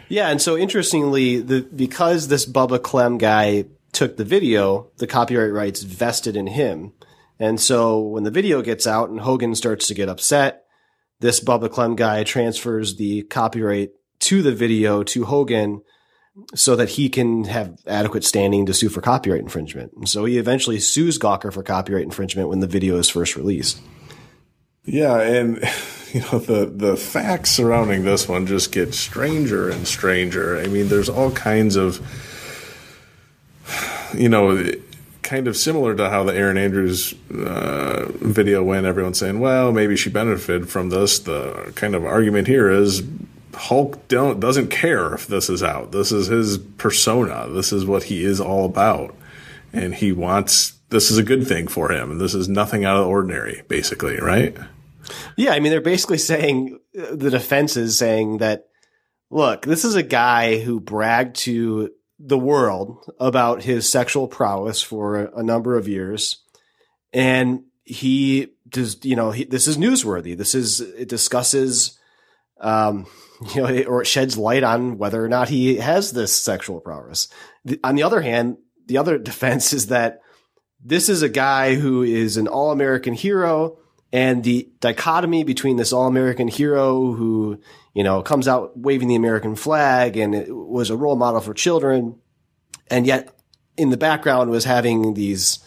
Yeah, 0.10 0.30
and 0.30 0.42
so 0.42 0.58
interestingly, 0.58 1.40
the 1.42 1.62
because 1.62 2.28
this 2.28 2.46
Bubba 2.46 2.82
Clem 2.82 3.18
guy 3.18 3.66
took 3.92 4.18
the 4.18 4.26
video, 4.26 4.92
the 4.98 5.08
copyright 5.08 5.54
rights 5.54 5.82
vested 5.82 6.36
in 6.36 6.48
him. 6.48 6.94
And 7.40 7.60
so 7.60 8.00
when 8.00 8.24
the 8.24 8.32
video 8.32 8.62
gets 8.62 8.86
out 8.86 9.10
and 9.10 9.22
Hogan 9.22 9.56
starts 9.56 9.88
to 9.88 9.94
get 9.94 10.10
upset, 10.10 10.66
this 11.22 11.40
Bubba 11.40 11.72
Clem 11.72 11.96
guy 11.96 12.24
transfers 12.24 12.98
the 12.98 13.24
copyright 13.24 13.92
to 14.20 14.42
the 14.42 14.52
video 14.52 15.04
to 15.04 15.26
Hogan 15.26 15.82
so 16.54 16.76
that 16.76 16.90
he 16.90 17.10
can 17.10 17.46
have 17.46 17.78
adequate 17.88 18.24
standing 18.24 18.66
to 18.66 18.74
sue 18.74 18.90
for 18.90 19.02
copyright 19.02 19.42
infringement. 19.42 19.94
And 19.94 20.08
so 20.08 20.26
he 20.26 20.38
eventually 20.38 20.80
sues 20.80 21.18
Gawker 21.18 21.54
for 21.54 21.64
copyright 21.64 22.04
infringement 22.04 22.50
when 22.50 22.60
the 22.60 22.68
video 22.68 22.98
is 22.98 23.10
first 23.10 23.36
released. 23.36 23.80
Yeah, 24.86 25.20
and 25.20 25.64
you 26.14 26.22
know 26.22 26.40
the 26.40 26.66
the 26.66 26.98
facts 26.98 27.52
surrounding 27.52 28.04
this 28.04 28.28
one 28.28 28.48
just 28.48 28.72
get 28.72 28.94
stranger 28.94 29.70
and 29.70 29.88
stranger. 29.88 30.58
I 30.58 30.68
mean, 30.68 30.88
there's 30.88 31.10
all 31.10 31.32
kinds 31.32 31.76
of 31.76 32.00
you 34.14 34.30
know 34.30 34.72
kind 35.22 35.48
of 35.48 35.56
similar 35.56 35.96
to 35.96 36.10
how 36.10 36.24
the 36.24 36.34
Erin 36.34 36.58
Andrews 36.58 37.14
uh, 37.32 38.08
video 38.16 38.64
went. 38.64 38.88
Everyone's 38.88 39.20
saying, 39.20 39.40
"Well, 39.40 39.72
maybe 39.72 39.96
she 39.96 40.10
benefited 40.10 40.70
from 40.70 40.90
this." 40.90 41.20
The 41.20 41.72
kind 41.76 41.94
of 41.94 42.06
argument 42.06 42.48
here 42.48 42.70
is 42.70 43.04
Hulk 43.54 44.08
don't 44.08 44.40
doesn't 44.40 44.70
care 44.70 45.14
if 45.14 45.28
this 45.28 45.50
is 45.50 45.62
out. 45.62 45.92
This 45.92 46.12
is 46.12 46.28
his 46.28 46.58
persona. 46.58 47.48
This 47.50 47.72
is 47.72 47.86
what 47.86 48.04
he 48.04 48.24
is 48.24 48.42
all 48.42 48.66
about, 48.66 49.16
and 49.72 49.94
he 49.94 50.12
wants. 50.12 50.74
This 50.90 51.12
is 51.12 51.20
a 51.20 51.24
good 51.24 51.48
thing 51.48 51.68
for 51.68 51.92
him, 51.92 52.10
and 52.10 52.20
this 52.20 52.34
is 52.34 52.50
nothing 52.50 52.84
out 52.84 52.98
of 52.98 53.04
the 53.04 53.10
ordinary, 53.12 53.62
basically, 53.68 54.20
right? 54.20 54.58
Yeah, 55.38 55.52
I 55.52 55.60
mean, 55.60 55.72
they're 55.72 55.82
basically 55.82 56.18
saying 56.18 56.80
the 56.94 57.30
defense 57.30 57.78
is 57.78 57.98
saying 57.98 58.40
that, 58.40 58.68
look, 59.30 59.64
this 59.64 59.86
is 59.86 59.96
a 59.96 60.04
guy 60.04 60.60
who 60.60 60.80
bragged 60.80 61.36
to 61.38 61.92
the 62.20 62.38
world 62.38 63.10
about 63.20 63.64
his 63.64 63.90
sexual 63.90 64.28
prowess 64.28 64.82
for 64.82 65.26
a, 65.26 65.40
a 65.40 65.44
number 65.44 65.78
of 65.78 65.88
years, 65.88 66.44
and 67.14 67.64
he 67.84 68.54
does, 68.68 69.04
you 69.04 69.16
know, 69.16 69.32
he, 69.32 69.46
this 69.46 69.68
is 69.68 69.78
newsworthy. 69.78 70.38
This 70.38 70.54
is 70.54 70.82
it 70.82 71.10
discusses, 71.10 71.98
um, 72.60 73.08
you 73.56 73.62
know, 73.62 73.68
it, 73.68 73.88
or 73.88 74.02
it 74.02 74.08
sheds 74.08 74.38
light 74.38 74.64
on 74.64 74.98
whether 74.98 75.24
or 75.24 75.30
not 75.30 75.50
he 75.50 75.78
has 75.78 76.12
this 76.12 76.36
sexual 76.36 76.80
prowess. 76.80 77.30
The, 77.66 77.80
on 77.84 77.96
the 77.96 78.04
other 78.04 78.22
hand, 78.22 78.58
the 78.86 78.98
other 78.98 79.18
defense 79.18 79.74
is 79.74 79.88
that 79.88 80.20
this 80.84 81.10
is 81.10 81.22
a 81.22 81.30
guy 81.30 81.76
who 81.76 82.04
is 82.04 82.38
an 82.38 82.48
all 82.48 82.72
American 82.72 83.14
hero 83.14 83.78
and 84.12 84.44
the 84.44 84.70
dichotomy 84.80 85.44
between 85.44 85.78
this 85.78 85.94
all-American 85.94 86.48
hero 86.48 87.14
who, 87.14 87.60
you 87.94 88.04
know, 88.04 88.22
comes 88.22 88.48
out 88.48 88.78
waving 88.78 89.08
the 89.08 89.16
American 89.16 89.56
flag 89.56 90.18
and 90.18 90.34
it 90.34 90.54
was 90.54 90.90
a 90.90 90.98
role 90.98 91.16
model 91.16 91.42
for 91.42 91.54
children, 91.54 92.16
and 92.90 93.06
yet 93.06 93.34
in 93.78 93.90
the 93.90 93.98
background 93.98 94.50
was 94.50 94.66
having 94.66 95.14
these, 95.14 95.60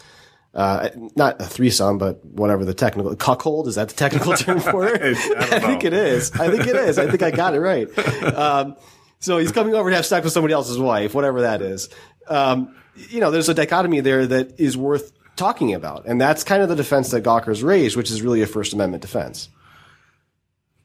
uh, 0.53 0.89
not 1.15 1.41
a 1.41 1.45
threesome, 1.45 1.97
but 1.97 2.23
whatever 2.25 2.65
the 2.65 2.73
technical 2.73 3.15
cuckold 3.15 3.67
is 3.67 3.75
that 3.75 3.89
the 3.89 3.95
technical 3.95 4.33
term 4.37 4.59
for 4.59 4.87
it? 4.87 5.17
I 5.37 5.49
don't 5.49 5.61
think 5.69 5.83
it 5.85 5.93
is. 5.93 6.31
I 6.33 6.49
think 6.49 6.67
it 6.67 6.75
is. 6.75 6.99
I 6.99 7.09
think 7.09 7.23
I 7.23 7.31
got 7.31 7.55
it 7.55 7.59
right. 7.59 7.87
Um, 8.35 8.75
so 9.19 9.37
he's 9.37 9.53
coming 9.53 9.73
over 9.73 9.89
to 9.89 9.95
have 9.95 10.05
sex 10.05 10.25
with 10.25 10.33
somebody 10.33 10.53
else's 10.53 10.77
wife, 10.77 11.15
whatever 11.15 11.41
that 11.41 11.61
is. 11.61 11.87
Um, 12.27 12.75
you 13.09 13.21
know, 13.21 13.31
there's 13.31 13.47
a 13.47 13.53
dichotomy 13.53 14.01
there 14.01 14.27
that 14.27 14.59
is 14.59 14.75
worth 14.75 15.13
talking 15.35 15.73
about. 15.73 16.05
And 16.05 16.19
that's 16.19 16.43
kind 16.43 16.61
of 16.61 16.69
the 16.69 16.75
defense 16.75 17.11
that 17.11 17.21
Gawker's 17.23 17.63
raised, 17.63 17.95
which 17.95 18.11
is 18.11 18.21
really 18.21 18.41
a 18.41 18.47
First 18.47 18.73
Amendment 18.73 19.01
defense. 19.01 19.49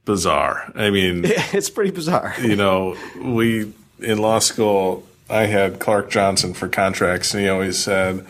Bizarre. 0.05 0.73
I 0.75 0.90
mean, 0.90 1.25
It's 1.52 1.71
pretty 1.71 1.90
bizarre. 1.90 2.35
you 2.40 2.57
know, 2.57 2.97
we 3.23 3.73
in 4.00 4.19
law 4.19 4.38
school, 4.38 5.07
I 5.28 5.47
had 5.47 5.78
Clark 5.81 6.09
Johnson 6.11 6.55
for 6.55 6.69
contracts, 6.69 7.35
and 7.35 7.43
he 7.43 7.49
always 7.49 7.76
said, 7.78 8.25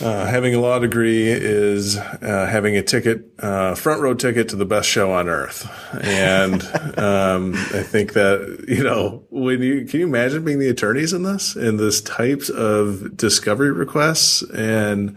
uh, 0.00 0.26
having 0.26 0.54
a 0.54 0.60
law 0.60 0.78
degree 0.78 1.26
is 1.28 1.96
uh, 1.96 2.48
having 2.50 2.76
a 2.76 2.82
ticket, 2.82 3.24
uh, 3.40 3.74
front 3.74 4.00
row 4.00 4.14
ticket 4.14 4.48
to 4.50 4.56
the 4.56 4.64
best 4.64 4.88
show 4.88 5.12
on 5.12 5.28
earth. 5.28 5.68
And 6.02 6.62
um, 6.98 7.54
I 7.54 7.82
think 7.82 8.12
that 8.12 8.64
you 8.68 8.84
know, 8.84 9.24
when 9.30 9.60
you 9.60 9.86
can 9.86 10.00
you 10.00 10.06
imagine 10.06 10.44
being 10.44 10.58
the 10.58 10.68
attorneys 10.68 11.12
in 11.12 11.22
this, 11.24 11.56
in 11.56 11.76
this 11.76 12.00
types 12.00 12.48
of 12.48 13.16
discovery 13.16 13.72
requests 13.72 14.42
and 14.50 15.16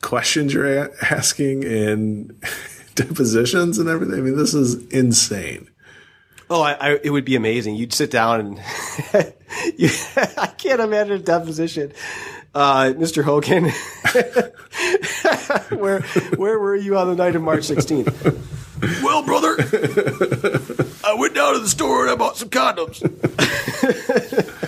questions 0.00 0.54
you're 0.54 0.84
a- 0.84 0.90
asking 1.10 1.64
and 1.64 2.42
depositions 2.94 3.78
and 3.78 3.88
everything. 3.88 4.18
I 4.18 4.22
mean, 4.22 4.36
this 4.36 4.54
is 4.54 4.86
insane. 4.88 5.68
Oh, 6.50 6.60
I, 6.60 6.72
I, 6.72 7.00
it 7.02 7.10
would 7.10 7.24
be 7.24 7.34
amazing. 7.34 7.76
You'd 7.76 7.94
sit 7.94 8.10
down 8.10 8.40
and 8.40 8.56
you, 9.78 9.88
I 10.16 10.52
can't 10.58 10.80
imagine 10.80 11.12
a 11.14 11.18
deposition. 11.18 11.92
Uh, 12.54 12.92
Mr. 12.96 13.22
Hogan, 13.24 13.70
where 15.78 16.00
where 16.36 16.58
were 16.58 16.76
you 16.76 16.98
on 16.98 17.08
the 17.08 17.14
night 17.14 17.34
of 17.34 17.40
March 17.42 17.60
16th? 17.62 18.12
well, 19.02 19.22
brother, 19.22 19.56
I 21.04 21.14
went 21.14 21.34
down 21.34 21.54
to 21.54 21.60
the 21.60 21.68
store 21.68 22.02
and 22.02 22.10
I 22.10 22.16
bought 22.16 22.36
some 22.36 22.50
condoms. 22.50 23.00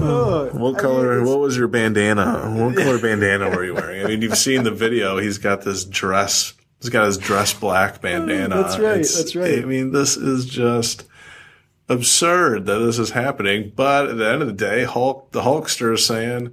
Oh, 0.00 0.48
What 0.52 0.78
color? 0.78 1.24
what 1.24 1.40
was 1.40 1.56
your 1.56 1.66
bandana? 1.66 2.52
What 2.54 2.76
color 2.76 3.00
bandana 3.00 3.50
were 3.50 3.64
you 3.64 3.74
wearing? 3.74 4.04
I 4.04 4.08
mean, 4.08 4.22
you've 4.22 4.36
seen 4.38 4.62
the 4.62 4.70
video. 4.70 5.18
He's 5.18 5.38
got 5.38 5.62
this 5.62 5.84
dress. 5.84 6.52
He's 6.80 6.90
got 6.90 7.06
his 7.06 7.18
dress 7.18 7.52
black 7.52 8.00
bandana. 8.00 8.62
That's 8.62 8.78
right, 8.78 8.90
It's- 9.00 9.16
that's 9.16 9.34
right. 9.34 9.58
I 9.58 9.64
mean, 9.64 9.90
this 9.90 10.16
is 10.16 10.44
just 10.46 11.04
absurd 11.88 12.66
that 12.66 12.78
this 12.78 12.98
is 12.98 13.10
happening. 13.10 13.72
But 13.74 14.08
at 14.08 14.18
the 14.18 14.28
end 14.28 14.42
of 14.42 14.48
the 14.48 14.54
day, 14.54 14.84
Hulk, 14.84 15.32
the 15.32 15.42
Hulkster 15.42 15.94
is 15.94 16.04
saying, 16.04 16.52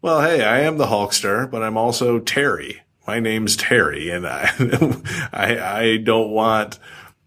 "Well, 0.00 0.22
hey, 0.22 0.44
I 0.44 0.60
am 0.60 0.78
the 0.78 0.86
Hulkster, 0.86 1.50
but 1.50 1.62
I'm 1.62 1.76
also 1.76 2.18
Terry. 2.18 2.82
My 3.06 3.18
name's 3.20 3.56
Terry, 3.56 4.10
and 4.10 4.26
I, 4.26 4.50
I, 5.32 5.80
I 5.80 5.96
don't 5.98 6.30
want." 6.30 6.78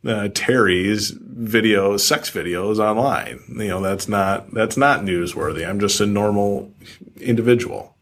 Uh, 0.07 0.29
Terry's 0.35 1.13
videos, 1.13 2.01
sex 2.01 2.29
videos 2.29 2.77
online. 2.77 3.39
You 3.49 3.69
know, 3.69 3.81
that's 3.81 4.07
not, 4.07 4.53
that's 4.53 4.77
not 4.77 5.01
newsworthy. 5.01 5.67
I'm 5.67 5.79
just 5.79 5.99
a 5.99 6.05
normal 6.05 6.71
individual. 7.19 7.95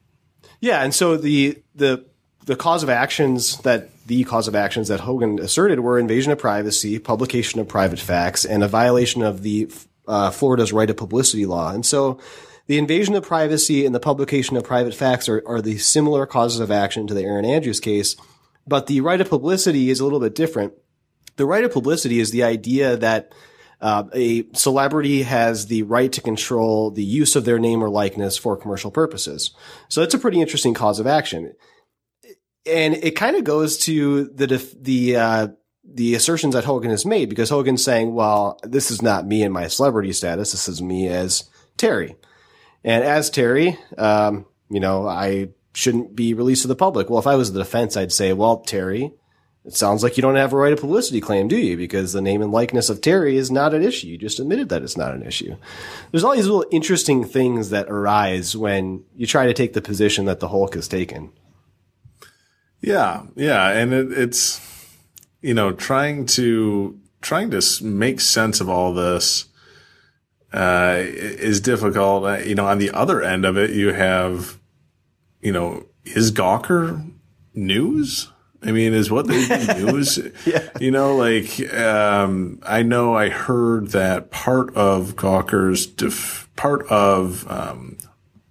Yeah, 0.60 0.84
and 0.84 0.94
so 0.94 1.16
the 1.16 1.64
the 1.76 2.06
the 2.46 2.56
cause 2.56 2.84
of 2.84 2.90
actions 2.90 3.58
that 3.60 3.90
the 4.06 4.24
cause 4.24 4.48
of 4.48 4.56
actions 4.56 4.88
that 4.90 5.02
Hogan 5.02 5.40
asserted 5.40 5.80
were 5.80 5.98
invasion 5.98 6.32
of 6.32 6.40
privacy, 6.40 7.00
publication 7.00 7.60
of 7.60 7.68
private 7.68 8.00
facts, 8.00 8.46
and 8.46 8.64
a 8.64 8.68
violation 8.68 9.22
of 9.22 9.44
the 9.44 9.72
uh, 10.08 10.32
Florida's 10.32 10.74
right 10.74 10.90
of 10.90 10.98
publicity 10.98 11.46
law. 11.46 11.72
And 11.72 11.86
so, 11.86 12.20
the 12.68 12.78
invasion 12.78 13.16
of 13.16 13.24
privacy 13.24 13.86
and 13.86 13.94
the 13.94 14.00
publication 14.00 14.56
of 14.56 14.64
private 14.64 14.96
facts 14.96 15.28
are, 15.28 15.44
are 15.46 15.62
the 15.62 15.78
similar 15.78 16.26
causes 16.26 16.62
of 16.62 16.72
action 16.72 17.08
to 17.08 17.14
the 17.14 17.24
Erin 17.24 17.46
Andrews 17.46 17.82
case, 17.82 18.16
but 18.66 18.88
the 18.88 19.02
right 19.02 19.20
of 19.20 19.30
publicity 19.30 19.90
is 19.90 20.00
a 20.00 20.04
little 20.06 20.20
bit 20.20 20.34
different. 20.34 20.74
The 21.36 21.46
right 21.46 21.64
of 21.64 21.74
publicity 21.74 22.20
is 22.20 22.32
the 22.32 22.44
idea 22.44 22.96
that 22.96 23.34
uh, 23.82 24.06
a 24.14 24.46
celebrity 24.54 25.24
has 25.24 25.68
the 25.68 25.84
right 25.84 26.12
to 26.14 26.22
control 26.22 26.90
the 26.90 27.04
use 27.04 27.36
of 27.36 27.44
their 27.44 27.60
name 27.60 27.84
or 27.84 27.90
likeness 27.90 28.38
for 28.38 28.56
commercial 28.56 28.92
purposes. 28.92 29.52
So 29.90 30.00
that's 30.00 30.14
a 30.14 30.20
pretty 30.20 30.40
interesting 30.40 30.74
cause 30.74 31.00
of 31.00 31.08
action, 31.08 31.54
and 32.66 32.96
it 32.96 33.16
kind 33.16 33.36
of 33.36 33.44
goes 33.44 33.78
to 33.80 34.26
the 34.26 34.48
def- 34.48 34.82
the 34.82 35.16
uh, 35.18 35.48
the 35.84 36.16
assertions 36.16 36.54
that 36.54 36.64
Hogan 36.64 36.92
has 36.92 37.06
made 37.06 37.30
because 37.30 37.50
Hogan's 37.50 37.84
saying, 37.84 38.14
"Well, 38.14 38.60
this 38.64 38.92
is 38.92 39.02
not 39.02 39.28
me 39.28 39.44
in 39.44 39.52
my 39.52 39.68
celebrity 39.68 40.14
status. 40.14 40.52
This 40.52 40.68
is 40.68 40.82
me 40.82 41.08
as 41.08 41.50
Terry, 41.78 42.16
and 42.84 43.04
as 43.04 43.30
Terry, 43.30 43.78
um, 43.98 44.46
you 44.70 44.80
know, 44.80 45.08
I 45.08 45.50
shouldn't 45.74 46.16
be 46.16 46.34
released 46.34 46.64
to 46.64 46.68
the 46.68 46.76
public." 46.76 47.10
Well, 47.10 47.20
if 47.20 47.28
I 47.28 47.36
was 47.36 47.52
the 47.52 47.60
defense, 47.60 47.98
I'd 47.98 48.12
say, 48.12 48.34
"Well, 48.34 48.58
Terry." 48.58 49.14
it 49.66 49.74
sounds 49.74 50.04
like 50.04 50.18
you 50.18 50.22
don't 50.22 50.36
have 50.36 50.52
a 50.52 50.58
right 50.58 50.74
of 50.74 50.82
publicity 50.82 51.22
claim, 51.22 51.48
do 51.48 51.56
you? 51.56 51.78
Because 51.78 52.12
the 52.12 52.22
name 52.22 52.42
and 52.42 52.52
likeness 52.52 52.90
of 52.90 53.00
Terry 53.00 53.38
is 53.38 53.50
not 53.50 53.74
an 53.74 53.82
issue. 53.82 54.08
You 54.08 54.18
just 54.18 54.40
admitted 54.40 54.70
that 54.70 54.84
it's 54.84 54.98
not 54.98 55.14
an 55.14 55.24
issue. 55.24 55.56
There's 56.12 56.24
all 56.24 56.36
these 56.36 56.48
little 56.48 56.66
interesting 56.72 57.24
things 57.24 57.70
that 57.70 57.90
arise 57.90 58.58
when 58.58 59.06
you 59.16 59.26
try 59.26 59.46
to 59.46 59.54
take 59.54 59.72
the 59.72 59.82
position 59.82 60.26
that 60.26 60.42
the 60.42 60.50
Hulk 60.50 60.76
has 60.76 60.90
taken. 60.90 61.32
Yeah, 62.84 63.24
yeah, 63.36 63.70
and 63.70 63.94
it, 63.94 64.12
it's 64.12 64.60
you 65.42 65.54
know 65.54 65.72
trying 65.72 66.26
to 66.28 67.00
trying 67.22 67.50
to 67.52 67.62
make 67.82 68.20
sense 68.20 68.60
of 68.60 68.70
all 68.70 68.94
this 68.94 69.46
uh, 70.52 70.98
is 70.98 71.62
difficult. 71.62 72.26
Uh, 72.26 72.38
you 72.40 72.56
know, 72.56 72.68
on 72.68 72.80
the 72.80 72.92
other 72.92 73.22
end 73.22 73.46
of 73.46 73.58
it, 73.58 73.70
you 73.70 73.94
have 73.94 74.60
you 75.42 75.54
know 75.54 75.86
is 76.04 76.32
Gawker 76.32 77.10
news? 77.54 78.30
I 78.62 78.72
mean, 78.72 78.94
is 78.94 79.10
what 79.10 79.28
they 79.28 79.46
do 79.46 79.86
news? 79.92 80.20
yeah. 80.46 80.70
You 80.80 80.92
know, 80.92 81.16
like, 81.16 81.74
um, 81.74 82.60
I 82.64 82.82
know 82.82 83.16
I 83.16 83.30
heard 83.30 83.90
that 83.90 84.32
part 84.32 84.74
of 84.76 85.16
Gawker's, 85.18 85.86
def- 85.86 86.50
part 86.56 86.88
of, 86.88 87.50
um, 87.52 87.98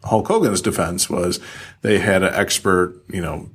Hulk 0.04 0.28
Hogan's 0.28 0.60
defense 0.60 1.08
was 1.08 1.40
they 1.80 1.98
had 1.98 2.22
an 2.22 2.34
expert, 2.34 3.02
you 3.08 3.22
know, 3.22 3.48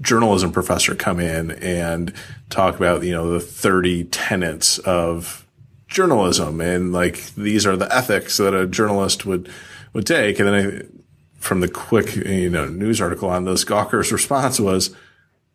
journalism 0.00 0.52
professor 0.52 0.94
come 0.94 1.20
in 1.20 1.52
and 1.52 2.12
talk 2.50 2.76
about, 2.76 3.02
you 3.02 3.12
know, 3.12 3.30
the 3.30 3.40
30 3.40 4.04
tenets 4.04 4.78
of 4.80 5.46
journalism 5.88 6.60
and 6.60 6.92
like 6.92 7.32
these 7.34 7.64
are 7.64 7.76
the 7.76 7.94
ethics 7.94 8.36
that 8.38 8.54
a 8.54 8.66
journalist 8.66 9.24
would, 9.24 9.48
would 9.92 10.06
take. 10.06 10.38
And 10.38 10.48
then 10.48 10.54
I, 10.54 10.96
from 11.38 11.60
the 11.60 11.68
quick, 11.68 12.16
you 12.16 12.50
know, 12.50 12.66
news 12.66 13.00
article 13.00 13.30
on 13.30 13.44
this, 13.44 13.64
Gawker's 13.64 14.12
response 14.12 14.58
was, 14.58 14.94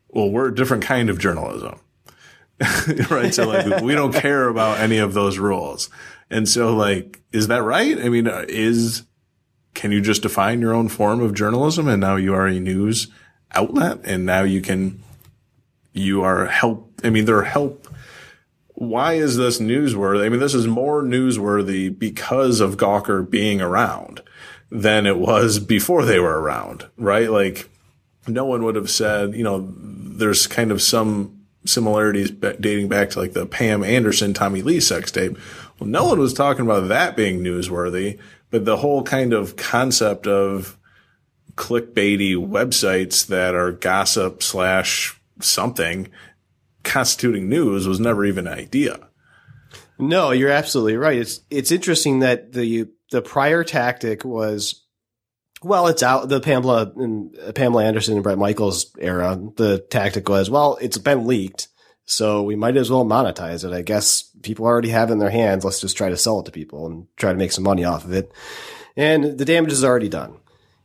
well, 0.10 0.29
we're 0.29 0.48
a 0.48 0.55
different 0.55 0.83
kind 0.83 1.10
of 1.10 1.19
journalism. 1.19 1.79
right. 3.10 3.33
So 3.33 3.48
like, 3.48 3.81
we 3.81 3.95
don't 3.95 4.13
care 4.13 4.48
about 4.48 4.79
any 4.79 4.98
of 4.98 5.13
those 5.13 5.38
rules. 5.38 5.89
And 6.29 6.48
so 6.48 6.75
like, 6.75 7.21
is 7.31 7.48
that 7.48 7.63
right? 7.63 7.98
I 8.00 8.10
mean, 8.10 8.27
is, 8.48 9.03
can 9.74 9.91
you 9.91 10.01
just 10.01 10.21
define 10.21 10.62
your 10.62 10.74
own 10.74 10.88
form 10.88 11.21
of 11.21 11.33
journalism 11.33 11.88
and 11.88 12.00
now 12.01 12.15
you 12.15 12.33
are 12.33 12.48
a 12.48 12.60
news 12.60 13.07
outlet 13.53 14.00
and 14.03 14.25
now 14.25 14.43
you 14.43 14.62
can, 14.62 15.01
you 15.93 16.24
are 16.24 16.46
help. 16.46 17.01
I 17.03 17.10
mean, 17.10 17.25
there 17.25 17.38
are 17.38 17.43
help. 17.43 17.88
Why 18.74 19.13
is 19.13 19.38
this 19.38 19.60
newsworthy? 19.60 20.25
I 20.25 20.29
mean, 20.29 20.39
this 20.39 20.55
is 20.55 20.67
more 20.67 21.03
newsworthy 21.03 21.98
because 21.98 22.60
of 22.60 22.77
Gawker 22.77 23.29
being 23.29 23.62
around 23.62 24.22
than 24.72 25.05
it 25.05 25.17
was 25.17 25.60
before 25.60 26.05
they 26.05 26.20
were 26.20 26.41
around, 26.41 26.88
right? 26.98 27.29
Like, 27.29 27.70
no 28.27 28.46
one 28.46 28.63
would 28.63 28.75
have 28.75 28.89
said, 28.89 29.36
you 29.36 29.43
know, 29.43 29.72
there's 29.77 30.48
kind 30.48 30.72
of 30.72 30.81
some 30.81 31.41
similarities 31.65 32.31
dating 32.31 32.88
back 32.88 33.12
to 33.12 33.20
like 33.20 33.34
the 33.34 33.46
Pam 33.46 33.84
Anderson, 33.84 34.34
Tommy 34.34 34.62
Lee 34.62 34.79
sex 34.79 35.12
tape. 35.12 35.38
Well, 35.79 35.89
no 35.89 36.05
one 36.05 36.20
was 36.20 36.34
talking 36.34 36.65
about 36.65 36.88
that 36.88 37.15
being 37.15 37.41
newsworthy, 37.43 38.20
but 38.50 38.65
the 38.65 38.77
whole 38.77 39.03
kind 39.03 39.34
of 39.34 39.55
concept 39.55 40.27
of 40.27 40.77
clickbaity 41.55 42.36
websites 42.36 43.25
that 43.27 43.55
are 43.55 43.72
gossip 43.72 44.43
slash 44.43 45.20
something 45.39 46.10
constituting 46.84 47.50
news 47.50 47.88
was 47.88 48.00
never 48.00 48.25
even 48.25 48.48
an 48.48 48.58
idea. 48.58 49.08
No, 50.00 50.31
you're 50.31 50.50
absolutely 50.50 50.98
right. 50.98 51.17
It's 51.17 51.41
it's 51.50 51.72
interesting 51.72 52.20
that 52.20 52.53
the 52.53 52.88
the 53.12 53.22
prior 53.22 53.63
tactic 53.63 54.25
was 54.25 54.84
well, 55.63 55.88
it's 55.88 56.01
out 56.01 56.27
the 56.27 56.39
Pamela 56.39 56.91
and 56.96 57.38
Pamela 57.53 57.86
Anderson 57.86 58.15
and 58.15 58.24
Bret 58.24 58.38
Michaels 58.38 58.91
era. 58.98 59.39
The 59.58 59.80
tactic 59.91 60.28
was, 60.28 60.49
well, 60.49 60.78
it's 60.82 60.97
been 60.97 61.28
leaked, 61.28 61.67
so 62.06 62.41
we 62.41 62.56
might 62.56 62.78
as 62.78 62.89
well 62.89 63.06
monetize 63.06 63.63
it. 63.63 63.71
I 63.71 63.84
guess 63.84 64.23
people 64.41 64.65
already 64.65 64.89
have 64.89 65.10
it 65.10 65.13
in 65.13 65.19
their 65.19 65.30
hands. 65.30 65.63
Let's 65.63 65.82
just 65.82 65.97
try 65.97 66.10
to 66.10 66.17
sell 66.17 66.39
it 66.39 66.45
to 66.45 66.52
people 66.52 66.88
and 66.88 67.06
try 67.15 67.32
to 67.32 67.38
make 67.38 67.52
some 67.52 67.63
money 67.63 67.84
off 67.84 68.06
of 68.06 68.13
it. 68.13 68.32
And 68.97 69.38
the 69.38 69.45
damage 69.45 69.71
is 69.71 69.84
already 69.84 70.10
done. 70.10 70.38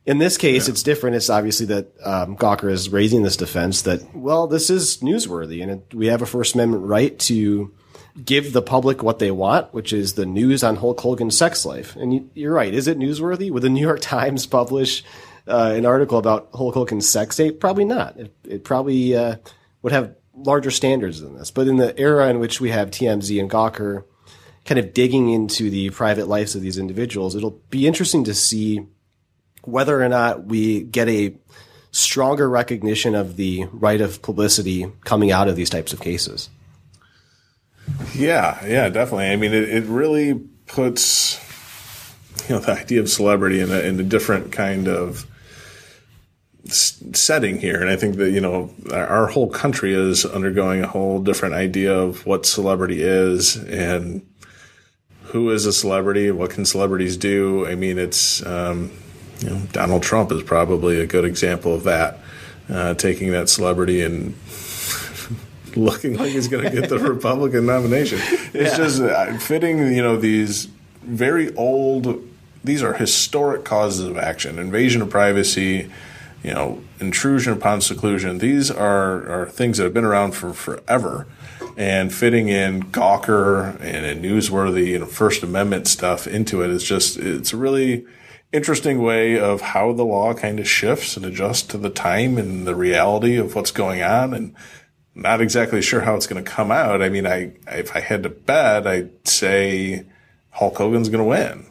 In 0.07 0.19
this 0.19 0.38
case, 0.38 0.69
yeah. 0.69 0.73
it's 0.73 0.85
different. 0.85 1.16
It's 1.16 1.29
obviously 1.29 1.66
that 1.66 1.88
um, 2.05 2.37
Gawker 2.37 2.71
is 2.71 2.88
raising 2.88 3.25
this 3.25 3.37
defense 3.37 3.83
that, 3.83 4.14
well, 4.14 4.47
this 4.47 4.71
is 4.71 4.99
newsworthy, 4.99 5.62
and 5.62 5.73
it, 5.73 5.95
we 5.95 6.07
have 6.07 6.23
a 6.23 6.27
First 6.27 6.55
Amendment 6.55 6.85
right 6.85 7.19
to 7.21 7.75
give 8.25 8.53
the 8.53 8.62
public 8.62 9.03
what 9.03 9.19
they 9.19 9.33
want, 9.33 9.75
which 9.75 9.92
is 9.92 10.14
the 10.14 10.25
news 10.25 10.62
on 10.62 10.77
Hulk 10.77 11.01
Hogan's 11.01 11.37
sex 11.37 11.66
life. 11.66 11.97
And 11.97 12.31
you, 12.35 12.49
are 12.49 12.55
right. 12.55 12.73
Is 12.73 12.87
it 12.87 12.99
newsworthy? 12.99 13.51
Would 13.51 13.62
the 13.62 13.69
New 13.69 13.81
York 13.81 14.01
Times 14.01 14.47
publish 14.47 15.05
uh, 15.49 15.75
an 15.77 15.85
article 15.85 16.19
about 16.19 16.51
Hulk 16.55 16.75
Hogan's 16.75 17.09
sex 17.09 17.37
tape? 17.37 17.59
Probably 17.59 17.85
not. 17.85 18.16
It, 18.16 18.35
it 18.45 18.64
probably 18.64 19.16
uh, 19.16 19.37
would 19.83 19.92
have 19.92 20.14
larger 20.35 20.71
standards 20.71 21.21
than 21.21 21.37
this. 21.37 21.51
But 21.51 21.66
in 21.66 21.77
the 21.77 21.99
era 21.99 22.29
in 22.29 22.38
which 22.38 22.61
we 22.61 22.71
have 22.71 22.90
TMZ 22.90 23.40
and 23.40 23.51
Gawker 23.51 24.05
kind 24.64 24.79
of 24.79 24.95
digging 24.95 25.31
into 25.31 25.71
the 25.71 25.90
private 25.90 26.29
lives 26.29 26.55
of 26.55 26.62
these 26.62 26.79
individuals, 26.79 27.35
it'll 27.35 27.62
be 27.71 27.87
interesting 27.87 28.25
to 28.25 28.35
see 28.35 28.87
whether 29.66 30.02
or 30.02 30.09
not 30.09 30.44
we 30.44 30.83
get 30.83 31.09
a 31.09 31.35
stronger 31.90 32.48
recognition 32.48 33.14
of 33.14 33.37
the 33.37 33.64
right 33.72 34.00
of 34.00 34.20
publicity 34.22 34.90
coming 35.05 35.33
out 35.33 35.48
of 35.48 35.57
these 35.57 35.70
types 35.70 35.92
of 35.92 36.00
cases. 36.00 36.50
Yeah, 38.14 38.64
yeah, 38.66 38.88
definitely. 38.88 39.29
I 39.29 39.37
mean, 39.37 39.55
it, 39.55 39.68
it 39.68 39.85
really 39.85 40.35
puts 40.66 41.40
you 42.48 42.55
know 42.55 42.61
the 42.61 42.72
idea 42.72 43.00
of 43.00 43.09
celebrity 43.09 43.61
in 43.61 43.70
a, 43.70 43.81
in 43.81 43.98
a 43.98 44.02
different 44.02 44.52
kind 44.52 44.88
of 44.88 45.26
setting 46.68 47.59
here, 47.59 47.81
and 47.81 47.88
I 47.88 47.96
think 47.96 48.16
that 48.16 48.31
you 48.31 48.40
know 48.40 48.70
our 48.92 49.29
whole 49.29 49.48
country 49.48 49.94
is 49.94 50.24
undergoing 50.24 50.83
a 50.83 50.88
whole 50.88 51.20
different 51.20 51.55
idea 51.55 51.94
of 51.94 52.26
what 52.26 52.44
celebrity 52.44 53.02
is 53.02 53.57
and 53.57 54.26
who 55.24 55.50
is 55.50 55.66
a 55.66 55.72
celebrity, 55.72 56.31
what 56.31 56.50
can 56.50 56.64
celebrities 56.64 57.16
do. 57.16 57.66
I 57.66 57.74
mean, 57.74 57.98
it's 57.98 58.44
um, 58.46 58.90
you 59.40 59.51
know 59.51 59.61
Donald 59.72 60.03
Trump 60.03 60.33
is 60.33 60.42
probably 60.42 61.01
a 61.01 61.07
good 61.07 61.25
example 61.25 61.75
of 61.75 61.85
that, 61.85 62.18
uh, 62.70 62.94
taking 62.94 63.33
that 63.33 63.49
celebrity 63.49 64.03
and 64.03 64.35
looking 65.77 66.16
like 66.16 66.31
he's 66.31 66.49
going 66.49 66.64
to 66.64 66.70
get 66.70 66.88
the 66.88 66.99
Republican 67.14 67.66
nomination. 67.66 68.18
It's 68.53 68.72
yeah. 68.72 68.77
just 68.77 69.01
uh, 69.01 69.37
fitting, 69.38 69.79
you 69.92 70.03
know, 70.03 70.16
these 70.16 70.68
very 71.03 71.55
old, 71.55 72.27
these 72.64 72.83
are 72.83 72.94
historic 72.94 73.64
causes 73.64 74.07
of 74.07 74.16
action, 74.16 74.59
invasion 74.59 75.03
of 75.03 75.11
privacy, 75.11 75.90
you 76.42 76.55
know, 76.55 76.83
intrusion 77.01 77.53
upon 77.53 77.81
seclusion. 77.81 78.38
These 78.38 78.70
are, 78.70 79.29
are 79.31 79.46
things 79.46 79.79
that 79.79 79.85
have 79.85 79.94
been 79.94 80.05
around 80.05 80.33
for 80.33 80.53
forever. 80.53 81.27
And 81.77 82.12
fitting 82.12 82.49
in 82.49 82.85
Gawker 82.85 83.79
and 83.83 84.25
newsworthy 84.25 84.96
and 84.96 85.07
First 85.07 85.42
Amendment 85.42 85.87
stuff 85.87 86.27
into 86.27 86.62
it 86.62 86.70
is 86.70 86.83
just, 86.83 87.18
it's 87.18 87.53
really 87.53 88.07
interesting 88.53 89.03
way 89.03 89.39
of 89.39 89.61
how 89.61 89.93
the 89.93 90.05
law 90.05 90.35
kind 90.35 90.59
of 90.59 90.69
shifts 90.69 91.17
and 91.17 91.27
adjusts 91.27 91.63
to 91.63 91.79
the 91.79 91.91
time 91.91 92.39
and 92.39 92.67
the 92.67 92.75
reality 92.75 93.37
of 93.37 93.55
what's 93.55 93.71
going 93.71 94.03
on. 94.03 94.33
And 94.35 94.55
not 95.15 95.41
exactly 95.41 95.81
sure 95.81 96.03
how 96.03 96.15
it's 96.15 96.27
going 96.27 96.45
to 96.45 96.51
come 96.51 96.71
out. 96.71 97.03
I 97.03 97.09
mean, 97.09 97.27
I 97.27 97.55
if 97.69 97.97
I 97.97 98.01
had 98.01 98.23
to 98.25 98.29
bet, 98.29 98.87
I'd 98.87 99.27
say 99.27 100.07
Hulk 100.51 100.77
Hogan's 100.77 101.09
going 101.09 101.25
to 101.25 101.29
win. 101.29 101.67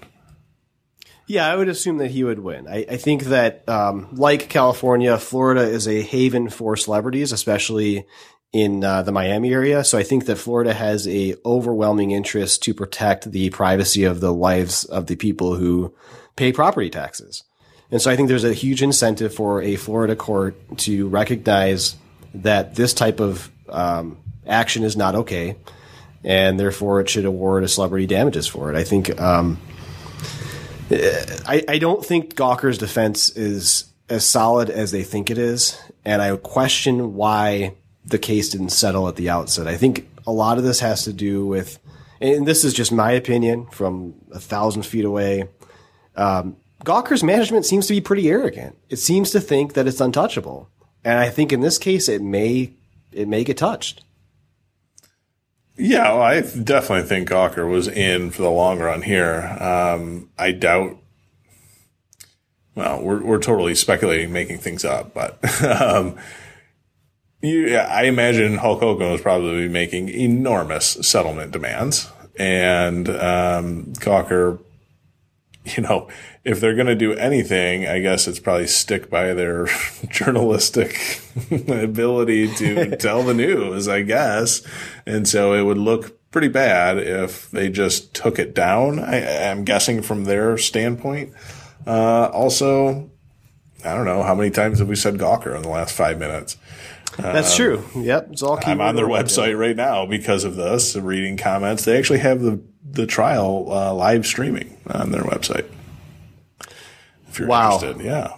Yeah, 1.27 1.51
I 1.51 1.55
would 1.55 1.69
assume 1.69 1.97
that 1.97 2.11
he 2.11 2.23
would 2.23 2.39
win. 2.39 2.67
I, 2.67 2.85
I 2.89 2.97
think 2.97 3.23
that, 3.23 3.67
um, 3.67 4.09
like 4.11 4.47
California, 4.47 5.17
Florida 5.17 5.61
is 5.61 5.87
a 5.87 6.01
haven 6.01 6.49
for 6.49 6.75
celebrities, 6.75 7.31
especially 7.31 8.05
in 8.53 8.83
uh, 8.83 9.01
the 9.01 9.11
Miami 9.11 9.51
area. 9.51 9.83
So 9.83 9.97
I 9.97 10.03
think 10.03 10.27
that 10.27 10.37
Florida 10.37 10.73
has 10.73 11.07
a 11.07 11.35
overwhelming 11.43 12.11
interest 12.11 12.63
to 12.63 12.73
protect 12.73 13.31
the 13.31 13.49
privacy 13.49 14.03
of 14.03 14.21
the 14.21 14.33
lives 14.33 14.85
of 14.85 15.07
the 15.07 15.15
people 15.15 15.55
who 15.55 15.93
pay 16.35 16.51
property 16.51 16.89
taxes. 16.89 17.43
And 17.91 18.01
so 18.01 18.09
I 18.09 18.15
think 18.15 18.29
there's 18.29 18.43
a 18.43 18.53
huge 18.53 18.81
incentive 18.81 19.33
for 19.33 19.61
a 19.61 19.75
Florida 19.75 20.15
court 20.15 20.55
to 20.79 21.07
recognize 21.07 21.95
that 22.33 22.75
this 22.75 22.93
type 22.93 23.19
of 23.19 23.51
um, 23.69 24.17
action 24.45 24.83
is 24.83 24.97
not 24.97 25.15
okay, 25.15 25.55
and 26.23 26.59
therefore 26.59 26.99
it 26.99 27.09
should 27.09 27.25
award 27.25 27.63
a 27.63 27.67
celebrity 27.67 28.07
damages 28.07 28.47
for 28.47 28.71
it. 28.71 28.75
I 28.75 28.83
think 28.83 29.19
um, 29.21 29.59
I, 30.91 31.63
I 31.67 31.77
don't 31.77 32.05
think 32.05 32.35
Gawker's 32.35 32.77
defense 32.77 33.29
is 33.29 33.85
as 34.09 34.25
solid 34.25 34.69
as 34.69 34.91
they 34.91 35.03
think 35.03 35.29
it 35.29 35.37
is, 35.37 35.79
and 36.03 36.21
I 36.21 36.35
question 36.37 37.15
why 37.15 37.75
the 38.05 38.19
case 38.19 38.49
didn't 38.49 38.69
settle 38.69 39.07
at 39.07 39.15
the 39.15 39.29
outset. 39.29 39.67
I 39.67 39.77
think 39.77 40.07
a 40.27 40.31
lot 40.31 40.57
of 40.57 40.63
this 40.63 40.79
has 40.79 41.03
to 41.05 41.13
do 41.13 41.45
with, 41.45 41.79
and 42.21 42.47
this 42.47 42.63
is 42.63 42.73
just 42.73 42.91
my 42.91 43.11
opinion 43.11 43.67
from 43.67 44.15
a 44.31 44.39
thousand 44.39 44.83
feet 44.83 45.05
away. 45.05 45.47
Um, 46.15 46.57
Gawker's 46.83 47.23
management 47.23 47.65
seems 47.65 47.87
to 47.87 47.93
be 47.93 48.01
pretty 48.01 48.29
arrogant. 48.29 48.77
It 48.89 48.97
seems 48.97 49.31
to 49.31 49.39
think 49.39 49.73
that 49.73 49.87
it's 49.87 50.01
untouchable. 50.01 50.69
And 51.03 51.19
I 51.19 51.29
think 51.29 51.51
in 51.51 51.61
this 51.61 51.77
case, 51.77 52.09
it 52.09 52.21
may 52.21 52.71
it 53.11 53.27
may 53.27 53.43
get 53.43 53.57
touched. 53.57 54.03
Yeah, 55.77 56.13
well, 56.13 56.21
I 56.21 56.41
definitely 56.41 57.07
think 57.07 57.29
Gawker 57.29 57.69
was 57.69 57.87
in 57.87 58.31
for 58.31 58.43
the 58.43 58.49
long 58.49 58.79
run 58.79 59.01
here. 59.01 59.57
Um, 59.59 60.29
I 60.37 60.51
doubt. 60.51 60.97
Well, 62.75 63.01
we're 63.01 63.23
we're 63.23 63.39
totally 63.39 63.75
speculating, 63.75 64.31
making 64.31 64.59
things 64.59 64.83
up, 64.85 65.13
but 65.13 65.37
um, 65.63 66.17
you, 67.41 67.75
I 67.75 68.03
imagine 68.03 68.57
Hulk 68.57 68.79
Hogan 68.79 69.11
was 69.11 69.21
probably 69.21 69.67
making 69.67 70.09
enormous 70.09 70.97
settlement 71.01 71.51
demands, 71.51 72.09
and 72.37 73.09
um, 73.09 73.93
Gawker, 73.95 74.59
you 75.65 75.83
know, 75.83 76.07
if 76.43 76.59
they're 76.59 76.75
going 76.75 76.87
to 76.87 76.95
do 76.95 77.13
anything, 77.13 77.87
I 77.87 77.99
guess 77.99 78.27
it's 78.27 78.39
probably 78.39 78.67
stick 78.67 79.09
by 79.09 79.33
their 79.33 79.65
journalistic 80.09 81.21
ability 81.67 82.53
to 82.55 82.95
tell 82.97 83.23
the 83.23 83.33
news, 83.33 83.87
I 83.87 84.03
guess, 84.03 84.61
and 85.05 85.27
so 85.27 85.53
it 85.53 85.63
would 85.63 85.77
look 85.77 86.19
pretty 86.31 86.47
bad 86.49 86.97
if 86.97 87.49
they 87.51 87.69
just 87.69 88.13
took 88.13 88.37
it 88.37 88.53
down. 88.53 88.99
I, 88.99 89.17
am 89.17 89.63
guessing 89.63 90.01
from 90.01 90.25
their 90.25 90.57
standpoint. 90.57 91.33
Uh, 91.87 92.25
also, 92.25 93.09
I 93.83 93.93
don't 93.93 94.05
know 94.05 94.21
how 94.23 94.35
many 94.35 94.51
times 94.51 94.79
have 94.79 94.89
we 94.89 94.95
said 94.95 95.15
Gawker 95.15 95.55
in 95.55 95.61
the 95.61 95.69
last 95.69 95.95
five 95.95 96.19
minutes. 96.19 96.57
That's 97.17 97.51
um, 97.51 97.57
true. 97.57 97.85
Yep, 97.95 98.29
it's 98.31 98.43
all. 98.43 98.59
I'm 98.65 98.81
on 98.81 98.95
their 98.95 99.07
website 99.07 99.57
right 99.57 99.75
now 99.75 100.05
because 100.05 100.43
of 100.43 100.55
this. 100.55 100.95
Reading 100.95 101.37
comments, 101.37 101.85
they 101.85 101.97
actually 101.97 102.19
have 102.19 102.41
the 102.41 102.61
the 102.83 103.05
trial 103.05 103.71
uh, 103.71 103.93
live 103.93 104.25
streaming 104.25 104.77
on 104.87 105.11
their 105.11 105.23
website. 105.23 105.65
If 107.27 107.39
you're 107.39 107.47
wow. 107.47 107.73
interested, 107.73 108.03
yeah. 108.03 108.37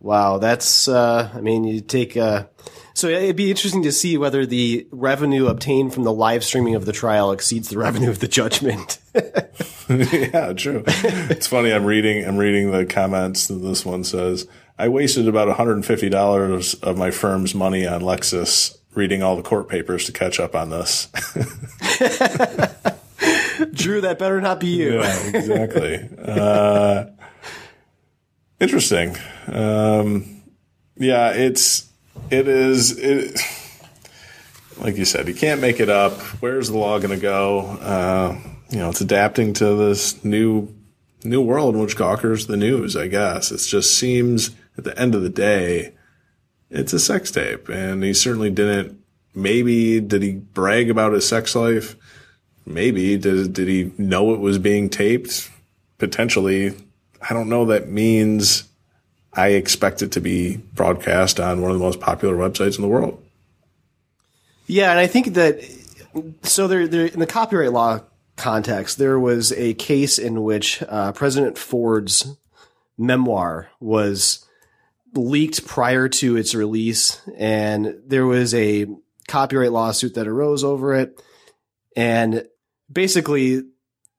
Wow, 0.00 0.38
that's. 0.38 0.88
Uh, 0.88 1.30
I 1.34 1.40
mean, 1.40 1.64
you 1.64 1.80
take. 1.80 2.16
Uh, 2.16 2.46
so 2.94 3.08
it'd 3.08 3.36
be 3.36 3.50
interesting 3.50 3.82
to 3.82 3.92
see 3.92 4.16
whether 4.16 4.46
the 4.46 4.86
revenue 4.92 5.48
obtained 5.48 5.92
from 5.92 6.04
the 6.04 6.12
live 6.12 6.44
streaming 6.44 6.76
of 6.76 6.84
the 6.84 6.92
trial 6.92 7.32
exceeds 7.32 7.68
the 7.68 7.78
revenue 7.86 8.10
of 8.10 8.20
the 8.20 8.28
judgment. 8.28 8.98
yeah, 9.88 10.52
true. 10.52 10.84
It's 10.86 11.46
funny. 11.46 11.72
I'm 11.72 11.84
reading. 11.84 12.24
I'm 12.24 12.36
reading 12.36 12.70
the 12.70 12.86
comments. 12.86 13.48
that 13.48 13.54
This 13.54 13.84
one 13.84 14.04
says, 14.04 14.46
"I 14.78 14.88
wasted 14.88 15.28
about 15.28 15.48
150 15.48 16.08
dollars 16.08 16.74
of 16.74 16.96
my 16.98 17.10
firm's 17.10 17.54
money 17.54 17.86
on 17.86 18.00
Lexis 18.02 18.76
reading 18.94 19.22
all 19.22 19.36
the 19.36 19.42
court 19.42 19.68
papers 19.68 20.04
to 20.06 20.12
catch 20.12 20.40
up 20.40 20.54
on 20.54 20.70
this." 20.70 21.08
Drew, 23.72 24.00
that 24.00 24.18
better 24.18 24.40
not 24.40 24.60
be 24.60 24.68
you. 24.68 25.00
yeah, 25.00 25.26
exactly. 25.34 26.08
Uh, 26.18 27.06
interesting. 28.60 29.16
Um, 29.46 30.42
yeah, 30.96 31.30
it's 31.30 31.90
it 32.30 32.48
is 32.48 32.98
it 32.98 33.38
like 34.78 34.96
you 34.96 35.04
said, 35.04 35.28
you 35.28 35.34
can't 35.34 35.60
make 35.60 35.80
it 35.80 35.88
up. 35.88 36.20
Where's 36.40 36.68
the 36.68 36.76
law 36.78 36.98
going 36.98 37.14
to 37.14 37.22
go? 37.22 37.60
Uh, 37.60 38.38
you 38.70 38.78
know, 38.78 38.90
it's 38.90 39.00
adapting 39.00 39.52
to 39.54 39.74
this 39.76 40.24
new 40.24 40.74
new 41.22 41.40
world 41.40 41.74
in 41.74 41.80
which 41.80 41.96
Gawker's 41.96 42.46
the 42.46 42.56
news. 42.56 42.96
I 42.96 43.08
guess 43.08 43.50
it 43.50 43.58
just 43.58 43.96
seems 43.96 44.50
at 44.76 44.84
the 44.84 44.98
end 44.98 45.14
of 45.14 45.22
the 45.22 45.28
day, 45.28 45.94
it's 46.70 46.92
a 46.92 46.98
sex 46.98 47.30
tape, 47.30 47.68
and 47.68 48.02
he 48.02 48.12
certainly 48.14 48.50
didn't. 48.50 49.00
Maybe 49.34 50.00
did 50.00 50.22
he 50.22 50.32
brag 50.32 50.90
about 50.90 51.12
his 51.12 51.26
sex 51.26 51.54
life? 51.54 51.96
Maybe 52.66 53.16
did 53.16 53.52
did 53.52 53.68
he 53.68 53.92
know 53.98 54.34
it 54.34 54.40
was 54.40 54.58
being 54.58 54.88
taped? 54.88 55.50
Potentially, 55.98 56.74
I 57.28 57.34
don't 57.34 57.48
know. 57.48 57.64
That 57.64 57.88
means 57.88 58.64
I 59.32 59.48
expect 59.48 60.02
it 60.02 60.12
to 60.12 60.20
be 60.20 60.56
broadcast 60.56 61.40
on 61.40 61.60
one 61.60 61.70
of 61.70 61.78
the 61.78 61.84
most 61.84 62.00
popular 62.00 62.36
websites 62.36 62.76
in 62.76 62.82
the 62.82 62.88
world. 62.88 63.22
Yeah, 64.66 64.90
and 64.90 64.98
I 64.98 65.06
think 65.06 65.34
that 65.34 65.62
so 66.42 66.68
there, 66.68 66.86
there 66.86 67.06
in 67.06 67.20
the 67.20 67.26
copyright 67.26 67.72
law 67.72 68.00
context, 68.36 68.98
there 68.98 69.18
was 69.18 69.52
a 69.52 69.74
case 69.74 70.18
in 70.18 70.42
which 70.42 70.82
uh, 70.88 71.12
President 71.12 71.58
Ford's 71.58 72.36
memoir 72.96 73.68
was 73.80 74.43
leaked 75.14 75.66
prior 75.66 76.08
to 76.08 76.36
its 76.36 76.54
release, 76.54 77.20
and 77.36 78.00
there 78.06 78.26
was 78.26 78.54
a 78.54 78.86
copyright 79.28 79.72
lawsuit 79.72 80.14
that 80.14 80.28
arose 80.28 80.64
over 80.64 80.94
it, 80.94 81.22
and 81.96 82.46
basically 82.90 83.62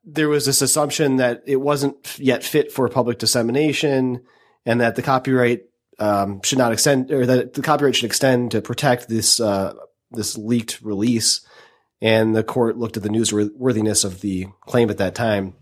there 0.04 0.30
was 0.30 0.46
this 0.46 0.62
assumption 0.62 1.18
that 1.18 1.44
it 1.48 1.56
wasn't 1.56 2.18
yet 2.20 2.44
fit 2.44 2.72
for 2.72 2.88
public 2.90 3.18
dissemination 3.18 4.22
and 4.66 4.82
that 4.82 4.96
the 4.96 5.02
copyright 5.02 5.64
um, 5.98 6.42
should 6.44 6.58
not 6.58 6.72
extend, 6.72 7.12
or 7.12 7.26
that 7.26 7.54
the 7.54 7.62
copyright 7.62 7.96
should 7.96 8.06
extend 8.06 8.52
to 8.52 8.62
protect 8.62 9.08
this 9.08 9.40
uh, 9.40 9.74
this 10.12 10.38
leaked 10.38 10.82
release. 10.82 11.46
And 12.02 12.36
the 12.36 12.44
court 12.44 12.78
looked 12.78 12.98
at 12.98 13.04
the 13.04 13.10
newsworthiness 13.10 14.06
of 14.06 14.22
the 14.22 14.48
claim 14.62 14.90
at 14.90 14.98
that 14.98 15.16
time. 15.16 15.56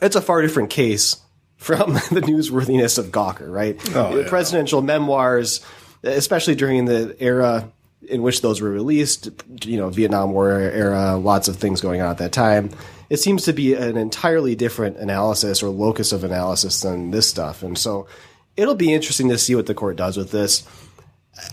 It's 0.00 0.16
a 0.16 0.20
far 0.20 0.42
different 0.42 0.70
case 0.70 1.16
from 1.62 1.92
the 2.10 2.20
newsworthiness 2.20 2.98
of 2.98 3.06
Gawker, 3.06 3.50
right? 3.50 3.80
Oh, 3.94 4.18
yeah. 4.18 4.28
Presidential 4.28 4.82
memoirs, 4.82 5.64
especially 6.02 6.54
during 6.54 6.84
the 6.84 7.16
era 7.20 7.70
in 8.08 8.22
which 8.22 8.42
those 8.42 8.60
were 8.60 8.70
released, 8.70 9.30
you 9.64 9.76
know, 9.76 9.88
Vietnam 9.88 10.32
War 10.32 10.58
era, 10.58 11.16
lots 11.16 11.46
of 11.48 11.56
things 11.56 11.80
going 11.80 12.00
on 12.00 12.10
at 12.10 12.18
that 12.18 12.32
time. 12.32 12.70
It 13.08 13.18
seems 13.18 13.44
to 13.44 13.52
be 13.52 13.74
an 13.74 13.96
entirely 13.96 14.56
different 14.56 14.96
analysis 14.96 15.62
or 15.62 15.68
locus 15.68 16.12
of 16.12 16.24
analysis 16.24 16.80
than 16.80 17.12
this 17.12 17.28
stuff. 17.28 17.62
And 17.62 17.78
so 17.78 18.08
it'll 18.56 18.74
be 18.74 18.92
interesting 18.92 19.28
to 19.28 19.38
see 19.38 19.54
what 19.54 19.66
the 19.66 19.74
court 19.74 19.96
does 19.96 20.16
with 20.16 20.32
this. 20.32 20.66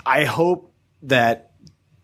I 0.05 0.25
hope 0.25 0.73
that 1.03 1.51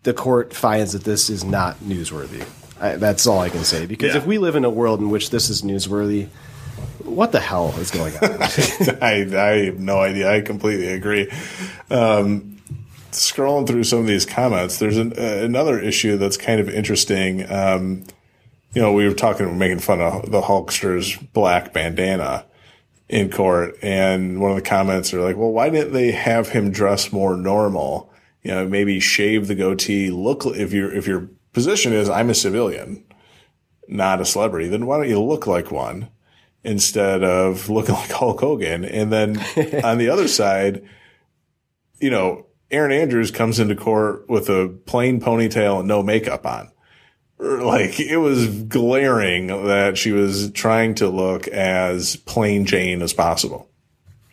the 0.04 0.14
court 0.14 0.54
finds 0.54 0.92
that 0.92 1.04
this 1.04 1.28
is 1.28 1.42
not 1.42 1.80
newsworthy. 1.80 2.46
I, 2.80 2.96
that's 2.96 3.26
all 3.26 3.40
I 3.40 3.48
can 3.48 3.64
say. 3.64 3.86
Because 3.86 4.14
yeah. 4.14 4.20
if 4.20 4.26
we 4.26 4.38
live 4.38 4.54
in 4.54 4.64
a 4.64 4.70
world 4.70 5.00
in 5.00 5.10
which 5.10 5.30
this 5.30 5.50
is 5.50 5.62
newsworthy, 5.62 6.28
what 7.04 7.32
the 7.32 7.40
hell 7.40 7.74
is 7.78 7.90
going 7.90 8.14
on? 8.16 8.42
I, 9.02 9.26
I 9.32 9.64
have 9.66 9.78
no 9.78 10.00
idea. 10.00 10.30
I 10.30 10.40
completely 10.40 10.88
agree. 10.88 11.30
Um, 11.90 12.60
scrolling 13.10 13.66
through 13.66 13.84
some 13.84 14.00
of 14.00 14.06
these 14.06 14.26
comments, 14.26 14.78
there's 14.78 14.98
an, 14.98 15.12
uh, 15.18 15.44
another 15.44 15.78
issue 15.80 16.16
that's 16.16 16.36
kind 16.36 16.60
of 16.60 16.68
interesting. 16.68 17.50
Um, 17.50 18.04
you 18.74 18.82
know, 18.82 18.92
we 18.92 19.08
were 19.08 19.14
talking, 19.14 19.58
making 19.58 19.78
fun 19.78 20.00
of 20.00 20.30
the 20.30 20.42
Hulkster's 20.42 21.16
black 21.16 21.72
bandana 21.72 22.44
in 23.08 23.30
court. 23.30 23.76
And 23.82 24.40
one 24.40 24.50
of 24.50 24.56
the 24.56 24.62
comments 24.62 25.14
are 25.14 25.20
like, 25.20 25.36
well, 25.36 25.52
why 25.52 25.70
didn't 25.70 25.92
they 25.92 26.12
have 26.12 26.50
him 26.50 26.70
dress 26.70 27.12
more 27.12 27.36
normal? 27.36 28.12
You 28.42 28.50
know, 28.52 28.68
maybe 28.68 29.00
shave 29.00 29.46
the 29.46 29.54
goatee, 29.54 30.10
look, 30.10 30.44
if 30.44 30.72
your, 30.72 30.92
if 30.92 31.06
your 31.06 31.30
position 31.52 31.92
is 31.92 32.08
I'm 32.08 32.30
a 32.30 32.34
civilian, 32.34 33.04
not 33.88 34.20
a 34.20 34.24
celebrity, 34.24 34.68
then 34.68 34.86
why 34.86 34.98
don't 34.98 35.08
you 35.08 35.22
look 35.22 35.46
like 35.46 35.70
one 35.70 36.08
instead 36.64 37.22
of 37.22 37.68
looking 37.68 37.94
like 37.96 38.10
Hulk 38.10 38.40
Hogan? 38.40 38.84
And 38.84 39.12
then 39.12 39.38
on 39.84 39.98
the 39.98 40.08
other 40.10 40.28
side, 40.28 40.88
you 41.98 42.10
know, 42.10 42.46
Erin 42.70 42.92
Andrews 42.92 43.30
comes 43.30 43.60
into 43.60 43.76
court 43.76 44.28
with 44.28 44.48
a 44.48 44.68
plain 44.86 45.20
ponytail 45.20 45.80
and 45.80 45.88
no 45.88 46.02
makeup 46.02 46.44
on 46.46 46.70
like 47.38 48.00
it 48.00 48.16
was 48.16 48.48
glaring 48.64 49.48
that 49.48 49.98
she 49.98 50.12
was 50.12 50.50
trying 50.52 50.94
to 50.94 51.08
look 51.08 51.46
as 51.48 52.16
plain 52.16 52.64
Jane 52.64 53.02
as 53.02 53.12
possible. 53.12 53.68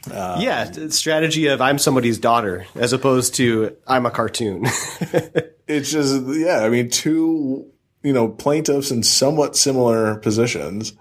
Uh, 0.10 0.38
yeah, 0.40 0.70
strategy 0.90 1.48
of 1.48 1.62
I'm 1.62 1.78
somebody's 1.78 2.18
daughter 2.18 2.66
as 2.76 2.94
opposed 2.94 3.36
to 3.36 3.76
I'm 3.88 4.06
a 4.06 4.12
cartoon. 4.12 4.66
it's 5.68 5.92
just 5.92 6.24
yeah, 6.28 6.60
I 6.60 6.70
mean 6.70 6.90
two 6.90 7.70
you 8.04 8.14
know 8.14 8.30
plaintiffs 8.30 8.92
in 8.92 9.04
somewhat 9.04 9.56
similar 9.56 10.16
positions, 10.18 10.94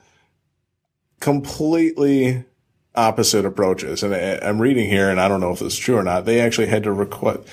completely 1.22 2.44
opposite 2.94 3.46
approaches. 3.46 4.02
And 4.02 4.14
I, 4.14 4.38
I'm 4.42 4.60
reading 4.60 4.90
here, 4.90 5.08
and 5.08 5.18
I 5.18 5.28
don't 5.28 5.40
know 5.40 5.52
if 5.52 5.62
it's 5.62 5.76
true 5.76 5.96
or 5.96 6.02
not. 6.02 6.26
They 6.26 6.40
actually 6.40 6.66
had 6.66 6.82
to 6.82 6.92
request 6.92 7.48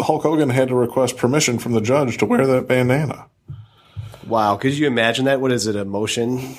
Hulk 0.00 0.22
Hogan 0.22 0.48
had 0.48 0.68
to 0.68 0.74
request 0.74 1.18
permission 1.18 1.58
from 1.58 1.72
the 1.72 1.82
judge 1.82 2.16
to 2.18 2.26
wear 2.26 2.46
that 2.46 2.66
bandana. 2.66 3.26
Wow, 4.26 4.56
could 4.56 4.72
you 4.72 4.86
imagine 4.86 5.26
that? 5.26 5.40
What 5.40 5.52
is 5.52 5.66
it? 5.66 5.76
A 5.76 5.84
motion? 5.84 6.56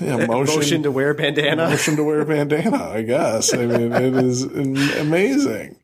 Yeah, 0.00 0.26
motion, 0.26 0.56
motion 0.56 0.82
to 0.84 0.90
wear 0.90 1.10
a 1.10 1.14
bandana. 1.14 1.68
Motion 1.68 1.96
to 1.96 2.04
wear 2.04 2.20
a 2.20 2.26
bandana. 2.26 2.90
I 2.90 3.02
guess. 3.02 3.52
I 3.52 3.66
mean, 3.66 3.92
it 3.92 4.14
is 4.14 4.44
amazing. 4.44 5.76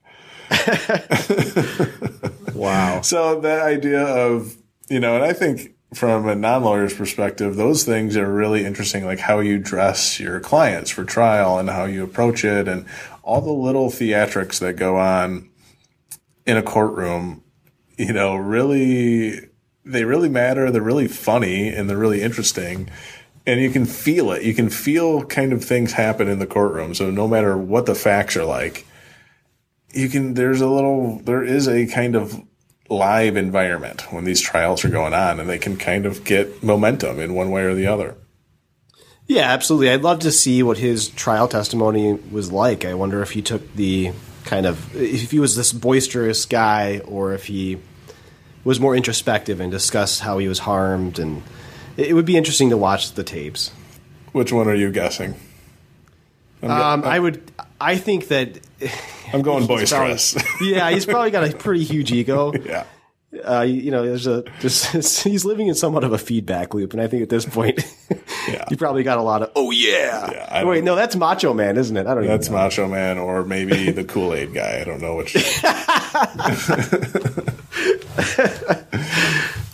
wow. 2.54 3.00
So 3.02 3.40
that 3.40 3.62
idea 3.62 4.02
of 4.02 4.56
you 4.88 5.00
know, 5.00 5.16
and 5.16 5.24
I 5.24 5.32
think 5.32 5.74
from 5.94 6.28
a 6.28 6.34
non-lawyer's 6.34 6.94
perspective, 6.94 7.56
those 7.56 7.84
things 7.84 8.16
are 8.16 8.30
really 8.30 8.64
interesting, 8.64 9.04
like 9.04 9.20
how 9.20 9.40
you 9.40 9.58
dress 9.58 10.20
your 10.20 10.40
clients 10.40 10.90
for 10.90 11.04
trial 11.04 11.58
and 11.58 11.70
how 11.70 11.84
you 11.84 12.04
approach 12.04 12.44
it, 12.44 12.68
and 12.68 12.86
all 13.22 13.40
the 13.40 13.50
little 13.50 13.88
theatrics 13.88 14.58
that 14.60 14.74
go 14.74 14.96
on 14.96 15.48
in 16.46 16.56
a 16.56 16.62
courtroom. 16.62 17.42
You 17.96 18.12
know, 18.12 18.36
really 18.36 19.48
they 19.88 20.04
really 20.04 20.28
matter. 20.28 20.70
They're 20.70 20.82
really 20.82 21.08
funny 21.08 21.68
and 21.68 21.88
they're 21.88 21.96
really 21.96 22.22
interesting. 22.22 22.90
And 23.46 23.60
you 23.60 23.70
can 23.70 23.86
feel 23.86 24.30
it. 24.32 24.42
You 24.42 24.54
can 24.54 24.68
feel 24.68 25.24
kind 25.24 25.52
of 25.54 25.64
things 25.64 25.92
happen 25.92 26.28
in 26.28 26.38
the 26.38 26.46
courtroom. 26.46 26.94
So 26.94 27.10
no 27.10 27.26
matter 27.26 27.56
what 27.56 27.86
the 27.86 27.94
facts 27.94 28.36
are 28.36 28.44
like, 28.44 28.86
you 29.94 30.10
can, 30.10 30.34
there's 30.34 30.60
a 30.60 30.68
little, 30.68 31.20
there 31.20 31.42
is 31.42 31.66
a 31.66 31.86
kind 31.86 32.14
of 32.14 32.38
live 32.88 33.36
environment 33.36 34.12
when 34.12 34.24
these 34.24 34.40
trials 34.40 34.84
are 34.84 34.88
going 34.88 35.14
on 35.14 35.40
and 35.40 35.48
they 35.48 35.58
can 35.58 35.76
kind 35.76 36.06
of 36.06 36.24
get 36.24 36.62
momentum 36.62 37.20
in 37.20 37.34
one 37.34 37.50
way 37.50 37.62
or 37.62 37.74
the 37.74 37.86
other. 37.86 38.16
Yeah, 39.26 39.42
absolutely. 39.42 39.90
I'd 39.90 40.02
love 40.02 40.20
to 40.20 40.32
see 40.32 40.62
what 40.62 40.78
his 40.78 41.08
trial 41.08 41.48
testimony 41.48 42.14
was 42.14 42.50
like. 42.50 42.86
I 42.86 42.94
wonder 42.94 43.20
if 43.20 43.32
he 43.32 43.42
took 43.42 43.74
the 43.74 44.12
kind 44.44 44.64
of 44.64 44.96
if 44.96 45.30
he 45.30 45.38
was 45.38 45.54
this 45.54 45.72
boisterous 45.72 46.46
guy 46.46 47.00
or 47.00 47.34
if 47.34 47.44
he 47.44 47.78
was 48.64 48.80
more 48.80 48.96
introspective 48.96 49.60
and 49.60 49.70
discuss 49.70 50.20
how 50.20 50.38
he 50.38 50.48
was 50.48 50.60
harmed 50.60 51.18
and 51.18 51.42
it 51.98 52.14
would 52.14 52.24
be 52.24 52.36
interesting 52.36 52.70
to 52.70 52.76
watch 52.76 53.12
the 53.12 53.24
tapes. 53.24 53.70
Which 54.32 54.52
one 54.52 54.66
are 54.68 54.74
you 54.74 54.90
guessing? 54.90 55.34
Um, 56.62 57.04
I 57.04 57.18
would. 57.18 57.50
I 57.80 57.96
think 57.96 58.28
that. 58.28 58.60
I'm 59.32 59.42
going 59.42 59.66
boisterous. 59.66 60.36
yeah, 60.60 60.90
he's 60.90 61.06
probably 61.06 61.30
got 61.30 61.48
a 61.48 61.56
pretty 61.56 61.84
huge 61.84 62.12
ego. 62.12 62.52
yeah. 62.64 62.84
Uh, 63.44 63.60
you 63.60 63.90
know, 63.90 64.06
there's 64.06 64.26
a 64.26 64.42
just 64.58 65.22
he's 65.24 65.44
living 65.44 65.66
in 65.68 65.74
somewhat 65.74 66.02
of 66.02 66.12
a 66.14 66.18
feedback 66.18 66.72
loop, 66.72 66.94
and 66.94 67.02
I 67.02 67.06
think 67.08 67.22
at 67.22 67.28
this 67.28 67.44
point, 67.44 67.78
Yeah. 68.48 68.64
you 68.70 68.78
probably 68.78 69.02
got 69.02 69.18
a 69.18 69.22
lot 69.22 69.42
of 69.42 69.50
oh 69.54 69.70
yeah. 69.70 70.30
Yeah, 70.30 70.64
Wait, 70.64 70.82
no, 70.82 70.96
that's 70.96 71.14
Macho 71.14 71.52
Man, 71.52 71.76
isn't 71.76 71.94
it? 71.94 72.06
I 72.06 72.14
don't 72.14 72.26
That's 72.26 72.46
even 72.46 72.56
know. 72.56 72.62
That's 72.62 72.78
Macho 72.78 72.88
Man 72.88 73.18
or 73.18 73.44
maybe 73.44 73.90
the 73.90 74.04
Kool 74.04 74.32
Aid 74.32 74.54
guy. 74.54 74.80
I 74.80 74.84
don't 74.84 75.02
know 75.02 75.16
which. 75.16 75.34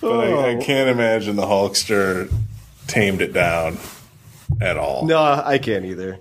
but 0.01 0.13
I, 0.21 0.51
I 0.51 0.63
can't 0.63 0.89
imagine 0.91 1.37
the 1.37 1.47
Hulkster 1.47 2.33
tamed 2.89 3.21
it 3.23 3.33
down 3.33 3.79
at 4.61 4.77
all. 4.77 5.07
No, 5.07 5.23
I 5.23 5.59
can't 5.59 5.85
either. 5.85 6.19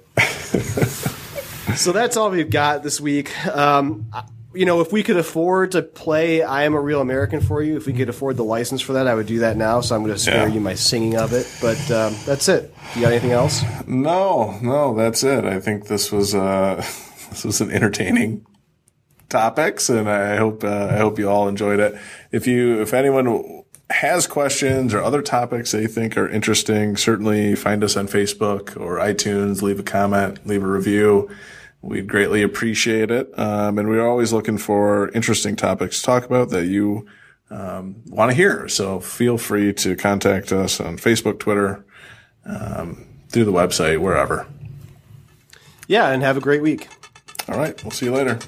So 1.75 1.91
that's 1.91 2.17
all 2.17 2.29
we've 2.31 2.49
got 2.49 2.83
this 2.83 2.99
week. 3.01 3.31
Um, 3.47 4.11
you 4.53 4.65
know, 4.65 4.81
if 4.81 4.91
we 4.91 5.01
could 5.01 5.17
afford 5.17 5.71
to 5.71 5.81
play 5.81 6.43
"I 6.43 6.63
Am 6.63 6.73
a 6.75 6.79
Real 6.79 7.01
American" 7.01 7.41
for 7.41 7.61
you, 7.63 7.75
if 7.77 7.87
we 7.87 7.93
could 7.93 8.09
afford 8.09 8.37
the 8.37 8.43
license 8.43 8.81
for 8.81 8.93
that, 8.93 9.07
I 9.07 9.15
would 9.15 9.25
do 9.25 9.39
that 9.39 9.57
now. 9.57 9.81
So 9.81 9.95
I'm 9.95 10.03
going 10.03 10.13
to 10.13 10.19
spare 10.19 10.47
Yeah. 10.47 10.53
you 10.53 10.59
my 10.59 10.75
singing 10.75 11.15
of 11.17 11.33
it. 11.33 11.47
But 11.61 11.79
um, 11.91 12.15
that's 12.25 12.47
it. 12.47 12.73
Do 12.93 12.99
you 12.99 13.05
got 13.05 13.11
anything 13.13 13.31
else? 13.31 13.63
No, 13.87 14.57
no, 14.61 14.95
that's 14.95 15.23
it. 15.23 15.43
I 15.45 15.59
think 15.59 15.87
this 15.87 16.11
was 16.11 16.35
uh, 16.35 16.75
this 17.31 17.43
was 17.43 17.61
an 17.61 17.71
entertaining 17.71 18.45
topics, 19.29 19.89
and 19.89 20.07
I 20.09 20.35
hope 20.37 20.63
uh, 20.63 20.87
I 20.91 20.97
hope 20.97 21.17
you 21.17 21.29
all 21.29 21.47
enjoyed 21.47 21.79
it. 21.79 21.95
If 22.31 22.45
you 22.47 22.81
if 22.81 22.93
anyone 22.93 23.63
has 23.89 24.25
questions 24.27 24.93
or 24.93 25.01
other 25.03 25.21
topics 25.21 25.71
they 25.71 25.87
think 25.87 26.17
are 26.17 26.27
interesting, 26.29 26.95
certainly 26.95 27.55
find 27.55 27.83
us 27.83 27.97
on 27.97 28.07
Facebook 28.07 28.79
or 28.79 28.97
iTunes. 28.97 29.61
Leave 29.61 29.79
a 29.79 29.83
comment, 29.83 30.45
leave 30.47 30.63
a 30.63 30.67
review. 30.67 31.29
We'd 31.83 32.07
greatly 32.07 32.41
appreciate 32.41 33.11
it. 33.11 33.37
Um, 33.37 33.77
and 33.77 33.89
we're 33.89 34.07
always 34.07 34.31
looking 34.31 34.57
for 34.57 35.09
interesting 35.09 35.57
topics 35.57 35.99
to 35.99 36.05
talk 36.05 36.25
about 36.25 36.49
that 36.51 36.65
you 36.65 37.05
um, 37.49 38.01
want 38.07 38.31
to 38.31 38.35
hear. 38.35 38.69
So 38.69 39.01
feel 39.01 39.37
free 39.37 39.73
to 39.73 39.97
contact 39.97 40.53
us 40.53 40.79
on 40.79 40.95
Facebook, 40.95 41.39
Twitter, 41.39 41.83
um, 42.45 43.05
through 43.27 43.43
the 43.43 43.51
website, 43.51 43.99
wherever. 43.99 44.47
Yeah, 45.87 46.07
and 46.07 46.23
have 46.23 46.37
a 46.37 46.41
great 46.41 46.61
week. 46.61 46.87
All 47.49 47.57
right. 47.57 47.81
We'll 47.83 47.91
see 47.91 48.05
you 48.05 48.13
later. 48.13 48.39